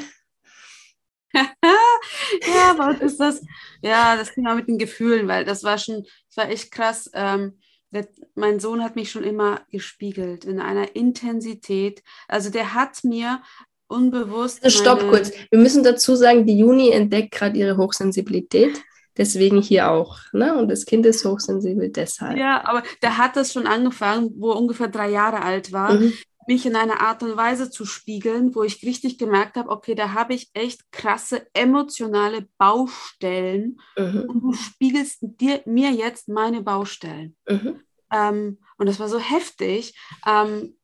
[1.33, 3.43] ja, was ist das?
[3.81, 7.09] Ja, das Thema mit den Gefühlen, weil das war schon, das war echt krass.
[7.13, 7.59] Ähm,
[7.91, 12.03] der, mein Sohn hat mich schon immer gespiegelt in einer Intensität.
[12.27, 13.41] Also der hat mir
[13.87, 14.63] unbewusst.
[14.63, 15.31] Also stopp kurz.
[15.49, 18.81] Wir müssen dazu sagen, die Juni entdeckt gerade ihre Hochsensibilität.
[19.17, 20.19] Deswegen hier auch.
[20.31, 20.55] Ne?
[20.55, 22.37] Und das Kind ist hochsensibel deshalb.
[22.37, 26.13] Ja, aber der hat das schon angefangen, wo er ungefähr drei Jahre alt war, mhm.
[26.47, 30.13] mich in einer Art und Weise zu spiegeln, wo ich richtig gemerkt habe, okay, da
[30.13, 34.25] habe ich echt krasse emotionale Baustellen mhm.
[34.27, 37.35] und du spiegelst dir, mir jetzt meine Baustellen.
[37.47, 37.81] Mhm.
[38.13, 40.77] Ähm, und das war so heftig, ähm,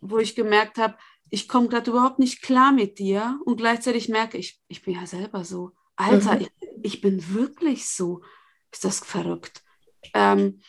[0.00, 0.96] wo ich gemerkt habe,
[1.30, 5.06] ich komme gerade überhaupt nicht klar mit dir und gleichzeitig merke ich, ich bin ja
[5.06, 5.72] selber so.
[5.96, 6.42] Alter, mhm.
[6.42, 8.22] ich, ich, bin wirklich so.
[8.70, 9.62] Ist das verrückt?
[10.14, 10.60] Ähm,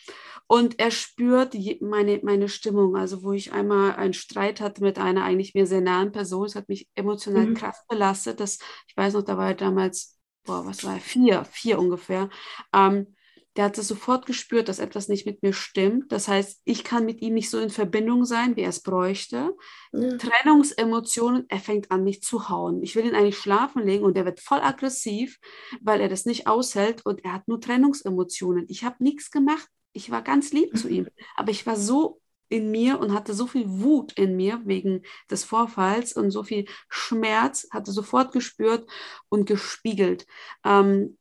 [0.47, 5.23] und er spürt meine, meine Stimmung, also wo ich einmal einen Streit hatte mit einer
[5.23, 7.53] eigentlich mir sehr nahen Person, es hat mich emotional mhm.
[7.55, 8.39] krass belastet.
[8.39, 12.29] Das, ich weiß noch, da war er damals, boah, was war er, vier, vier ungefähr.
[12.73, 13.15] Ähm,
[13.55, 16.11] der hat es sofort gespürt, dass etwas nicht mit mir stimmt.
[16.11, 19.55] Das heißt, ich kann mit ihm nicht so in Verbindung sein, wie er es bräuchte.
[19.91, 20.17] Ja.
[20.17, 22.81] Trennungsemotionen, er fängt an, mich zu hauen.
[22.81, 25.39] Ich will ihn eigentlich schlafen legen und er wird voll aggressiv,
[25.81, 28.65] weil er das nicht aushält und er hat nur Trennungsemotionen.
[28.69, 29.67] Ich habe nichts gemacht.
[29.91, 33.47] Ich war ganz lieb zu ihm, aber ich war so in mir und hatte so
[33.47, 38.87] viel Wut in mir wegen des Vorfalls und so viel Schmerz, hatte sofort gespürt
[39.29, 40.27] und gespiegelt.
[40.63, 41.17] Ähm,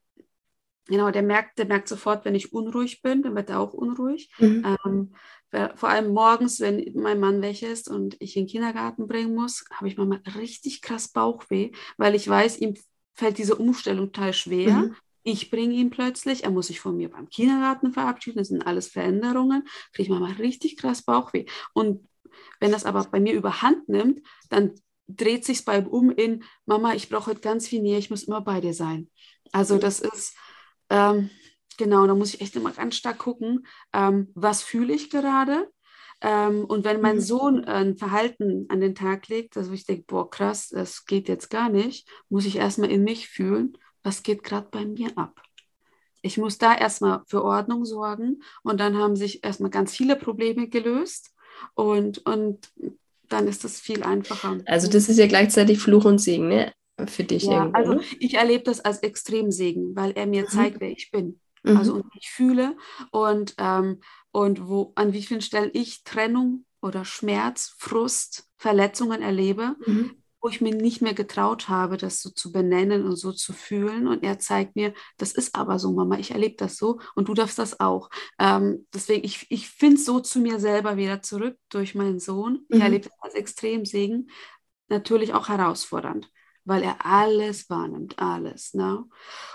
[0.87, 4.31] Genau, der merkt, der merkt sofort, wenn ich unruhig bin, dann wird er auch unruhig.
[4.39, 4.77] Mhm.
[4.87, 5.15] Ähm,
[5.77, 9.65] vor allem morgens, wenn mein Mann weg ist und ich in den Kindergarten bringen muss,
[9.73, 12.75] habe ich manchmal richtig krass Bauchweh, weil ich weiß, ihm
[13.13, 14.73] fällt diese Umstellung total schwer.
[14.73, 14.97] Mhm.
[15.25, 18.89] ich bringe ihn plötzlich, er muss sich von mir beim Kindergarten verabschieden, das sind alles
[18.89, 21.45] Veränderungen, kriege ich manchmal richtig krass Bauchweh.
[21.75, 22.09] Und
[22.59, 24.73] wenn das aber bei mir überhand nimmt, dann
[25.07, 28.25] dreht sich bei ihm um in, Mama, ich brauche heute ganz viel Nähe, ich muss
[28.25, 29.11] immer bei dir sein.
[29.53, 30.35] Also das ist,
[30.93, 31.31] ähm,
[31.79, 35.71] genau, da muss ich echt immer ganz stark gucken, ähm, was fühle ich gerade.
[36.21, 37.21] Ähm, und wenn mein mhm.
[37.21, 41.49] Sohn ein Verhalten an den Tag legt, also ich denke, boah, krass, das geht jetzt
[41.49, 45.41] gar nicht, muss ich erstmal in mich fühlen, was geht gerade bei mir ab.
[46.21, 50.69] Ich muss da erstmal für Ordnung sorgen und dann haben sich erstmal ganz viele Probleme
[50.69, 51.35] gelöst
[51.75, 52.71] und, und
[53.29, 54.59] dann ist das viel einfacher.
[54.67, 56.73] Also das ist ja gleichzeitig Fluch und Segen, ne?
[57.07, 57.79] Für dich ja, irgendwo.
[57.79, 58.03] Also ne?
[58.21, 60.49] ich erlebe das als Extremsegen, weil er mir mhm.
[60.49, 61.41] zeigt, wer ich bin.
[61.63, 61.77] Mhm.
[61.77, 62.77] Also und ich fühle
[63.11, 69.77] und, ähm, und wo, an wie vielen Stellen ich Trennung oder Schmerz, Frust, Verletzungen erlebe,
[69.87, 73.53] mhm wo ich mir nicht mehr getraut habe, das so zu benennen und so zu
[73.53, 74.09] fühlen.
[74.09, 77.35] Und er zeigt mir, das ist aber so, Mama, ich erlebe das so und du
[77.35, 78.11] darfst das auch.
[78.41, 82.67] Ähm, deswegen, ich, ich finde so zu mir selber wieder zurück durch meinen Sohn.
[82.69, 82.83] Ich mhm.
[82.83, 84.31] erlebe das als extrem Segen,
[84.89, 86.29] natürlich auch herausfordernd
[86.65, 88.75] weil er alles wahrnimmt, alles.
[88.75, 89.05] Ne?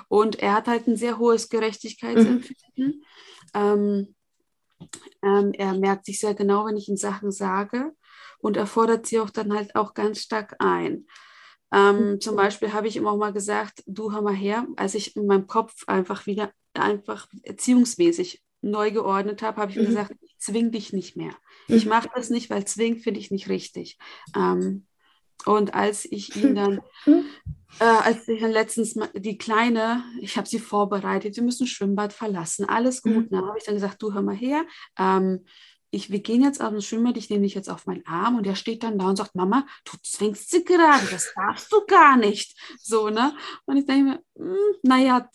[0.08, 2.66] Und er hat halt ein sehr hohes Gerechtigkeitsempfinden.
[2.76, 3.04] Mhm.
[3.54, 4.16] Ähm,
[5.24, 7.94] ähm, er merkt sich sehr genau, wenn ich ihm Sachen sage
[8.40, 11.08] und er fordert sie auch dann halt auch ganz stark ein.
[11.72, 12.22] Ähm, mhm.
[12.22, 15.26] Zum Beispiel habe ich ihm auch mal gesagt, du hör mal her, als ich in
[15.26, 19.84] meinem Kopf einfach wieder einfach erziehungsmäßig neu geordnet habe, habe ich mhm.
[19.84, 21.34] ihm gesagt, ich zwing dich nicht mehr.
[21.68, 21.76] Mhm.
[21.76, 23.98] Ich mache das nicht, weil zwingen finde ich nicht richtig.
[24.36, 24.88] Ähm,
[25.46, 27.26] und als ich ihn dann, mhm.
[27.80, 32.14] äh, als ich dann letztens mal, die Kleine, ich habe sie vorbereitet, wir müssen Schwimmbad
[32.14, 33.14] verlassen, alles gut.
[33.14, 33.30] Mhm.
[33.30, 34.66] Dann habe ich dann gesagt, du hör mal her,
[34.98, 35.46] ähm,
[35.90, 38.46] ich, wir gehen jetzt auf den Schwimmbad, ich nehme dich jetzt auf meinen Arm und
[38.46, 42.18] er steht dann da und sagt, Mama, du zwingst sie gerade, das darfst du gar
[42.18, 42.58] nicht.
[42.80, 43.34] So, ne?
[43.66, 45.30] Und ich denke mir, hm, naja,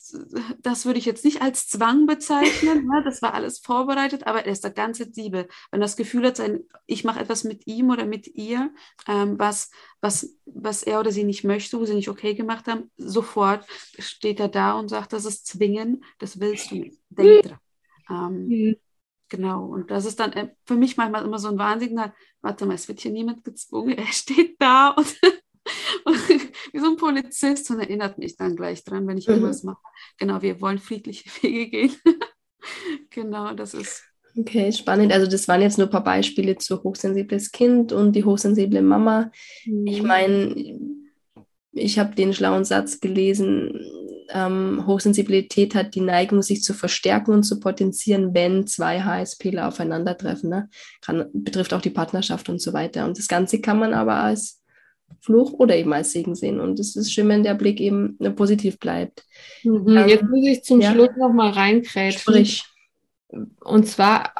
[0.61, 3.03] das würde ich jetzt nicht als Zwang bezeichnen, ne?
[3.05, 5.49] das war alles vorbereitet, aber er ist der ganze Diebe.
[5.71, 8.71] Wenn das Gefühl hat, sein, ich mache etwas mit ihm oder mit ihr,
[9.09, 12.91] ähm, was, was, was er oder sie nicht möchte, wo sie nicht okay gemacht haben,
[12.99, 13.67] sofort
[13.99, 16.99] steht er da und sagt, das ist zwingen, das willst du nicht.
[17.09, 17.59] Denk dran.
[18.11, 18.77] Ähm, mhm.
[19.33, 22.13] Genau, und das ist dann äh, für mich manchmal immer so ein Warnsignal,
[22.43, 25.07] warte mal, es wird hier niemand gezwungen, er steht da und,
[26.05, 26.19] und
[26.71, 29.35] wie so ein Polizist und erinnert mich dann gleich dran, wenn ich mhm.
[29.35, 29.81] irgendwas mache.
[30.19, 31.97] Genau, wir wollen friedliche Wege gehen.
[33.09, 34.03] genau, das ist.
[34.37, 35.15] Okay, spannend.
[35.15, 39.31] Also das waren jetzt nur ein paar Beispiele zu hochsensibles Kind und die hochsensible Mama.
[39.65, 39.87] Mhm.
[39.87, 40.79] Ich meine,
[41.73, 43.81] ich habe den schlauen Satz gelesen,
[44.31, 50.51] ähm, Hochsensibilität hat die Neigung, sich zu verstärken und zu potenzieren, wenn zwei HSPler aufeinandertreffen.
[50.51, 50.69] Ne?
[51.01, 53.05] Kann, betrifft auch die Partnerschaft und so weiter.
[53.05, 54.63] Und das Ganze kann man aber als
[55.21, 56.61] Fluch oder eben als Segen sehen.
[56.61, 59.25] Und es ist schön, wenn der Blick eben ne, positiv bleibt.
[59.63, 62.21] Mhm, ähm, jetzt muss ich zum ja, Schluss nochmal reinkrätschen.
[62.21, 62.65] Sprich.
[63.61, 64.33] Und zwar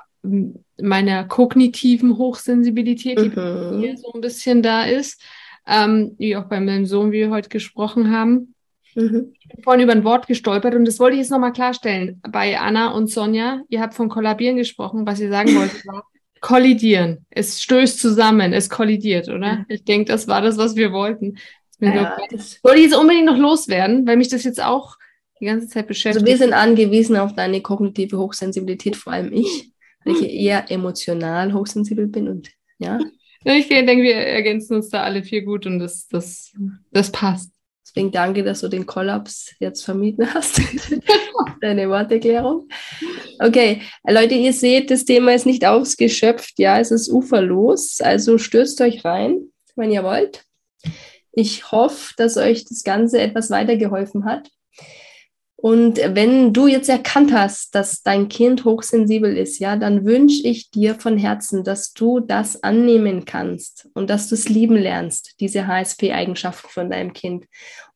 [0.81, 3.81] meiner kognitiven Hochsensibilität, die mhm.
[3.81, 5.21] hier so ein bisschen da ist,
[5.67, 8.52] ähm, wie auch bei meinem Sohn, wie wir heute gesprochen haben.
[8.95, 9.33] Mhm.
[9.39, 12.21] Ich bin vorhin über ein Wort gestolpert und das wollte ich jetzt nochmal klarstellen.
[12.29, 16.05] Bei Anna und Sonja, ihr habt von Kollabieren gesprochen, was ihr sagen wollt, war
[16.43, 17.25] kollidieren.
[17.31, 19.47] Es stößt zusammen, es kollidiert, oder?
[19.47, 19.65] Ja.
[19.69, 21.39] Ich denke, das war das, was wir wollten.
[21.81, 24.99] Ja, das wollte ich jetzt unbedingt noch loswerden, weil mich das jetzt auch
[25.41, 26.23] die ganze Zeit beschäftigt.
[26.23, 29.73] Also wir sind angewiesen auf deine kognitive Hochsensibilität, vor allem ich,
[30.05, 32.99] weil ich eher emotional hochsensibel bin und ja.
[33.45, 36.53] Ich denke, wir ergänzen uns da alle vier gut und das, das,
[36.93, 37.52] das passt.
[37.95, 40.61] Deswegen danke, dass du den Kollaps jetzt vermieden hast.
[41.61, 42.69] Deine Worterklärung.
[43.39, 46.59] Okay, Leute, ihr seht, das Thema ist nicht ausgeschöpft.
[46.59, 48.01] Ja, es ist uferlos.
[48.01, 50.45] Also stürzt euch rein, wenn ihr wollt.
[51.33, 54.49] Ich hoffe, dass euch das Ganze etwas weitergeholfen hat.
[55.63, 60.73] Und wenn du jetzt erkannt hast, dass dein Kind hochsensibel ist, ja, dann wünsche ich
[60.73, 65.69] dir von Herzen, dass du das annehmen kannst und dass du es lieben lernst, diese
[65.69, 67.45] HSP-Eigenschaften von deinem Kind.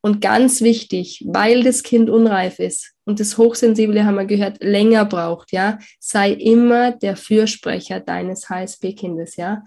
[0.01, 5.05] Und ganz wichtig, weil das Kind unreif ist und das Hochsensible, haben wir gehört, länger
[5.05, 9.65] braucht, ja, sei immer der Fürsprecher deines HSP-Kindes, ja.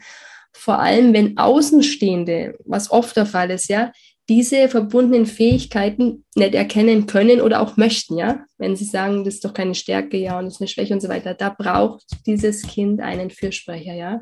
[0.54, 3.92] Vor allem, wenn Außenstehende, was oft der Fall ist, ja,
[4.30, 9.46] diese verbundenen Fähigkeiten nicht erkennen können oder auch möchten, ja, wenn sie sagen, das ist
[9.46, 12.62] doch keine Stärke, ja, und das ist eine Schwäche und so weiter, da braucht dieses
[12.62, 14.22] Kind einen Fürsprecher, ja.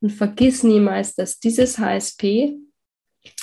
[0.00, 2.56] Und vergiss niemals, dass dieses HSP,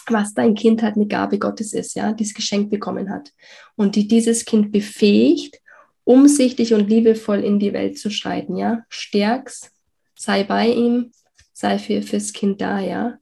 [0.07, 3.31] was dein Kind hat, eine Gabe Gottes ist, ja, dieses Geschenk bekommen hat
[3.77, 5.61] und die dieses Kind befähigt,
[6.03, 8.83] umsichtig und liebevoll in die Welt zu schreiten, ja.
[8.89, 9.71] Stärk's,
[10.13, 11.11] sei bei ihm,
[11.53, 13.17] sei für, fürs Kind da, ja.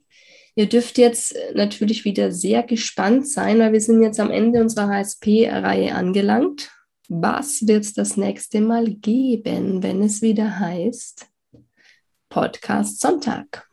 [0.56, 4.88] Ihr dürft jetzt natürlich wieder sehr gespannt sein, weil wir sind jetzt am Ende unserer
[4.88, 6.72] HSP-Reihe angelangt.
[7.10, 11.28] Was wird es das nächste Mal geben, wenn es wieder heißt
[12.30, 13.68] Podcast Sonntag?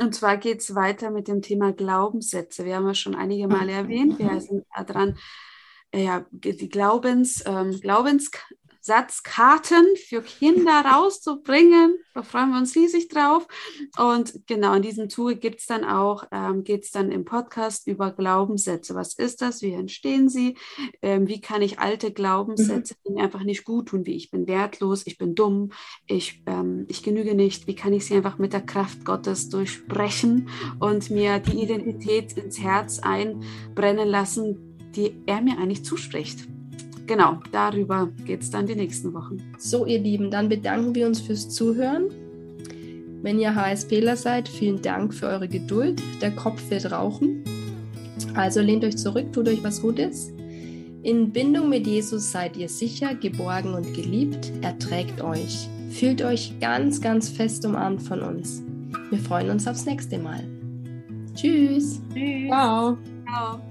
[0.00, 2.64] Und zwar geht es weiter mit dem Thema Glaubenssätze.
[2.64, 4.18] Wir haben ja schon einige Male erwähnt.
[4.18, 5.16] Wir sind dran,
[5.92, 8.30] äh, ja, die Glaubens, ähm, Glaubens,
[8.90, 11.94] Satzkarten für Kinder rauszubringen.
[12.12, 13.46] Da freuen wir uns riesig drauf.
[13.96, 17.86] Und genau in diesem Zuge gibt es dann auch, ähm, geht es dann im Podcast
[17.86, 18.96] über Glaubenssätze.
[18.96, 19.62] Was ist das?
[19.62, 20.56] Wie entstehen sie?
[21.02, 24.48] Ähm, wie kann ich alte Glaubenssätze, die mir einfach nicht gut tun, wie ich bin
[24.48, 25.70] wertlos, ich bin dumm,
[26.08, 30.48] ich, ähm, ich genüge nicht, wie kann ich sie einfach mit der Kraft Gottes durchbrechen
[30.80, 36.48] und mir die Identität ins Herz einbrennen lassen, die er mir eigentlich zuspricht
[37.10, 39.38] genau, darüber geht es dann die nächsten Wochen.
[39.58, 42.04] So, ihr Lieben, dann bedanken wir uns fürs Zuhören.
[43.22, 46.00] Wenn ihr HSPler seid, vielen Dank für eure Geduld.
[46.22, 47.42] Der Kopf wird rauchen.
[48.34, 50.32] Also lehnt euch zurück, tut euch was Gutes.
[51.02, 54.52] In Bindung mit Jesus seid ihr sicher, geborgen und geliebt.
[54.62, 55.68] Er trägt euch.
[55.90, 58.62] Fühlt euch ganz, ganz fest umarmt von uns.
[59.10, 60.44] Wir freuen uns aufs nächste Mal.
[61.34, 62.00] Tschüss.
[62.14, 62.48] Tschüss.
[62.48, 62.96] Ciao.
[63.26, 63.69] Ciao.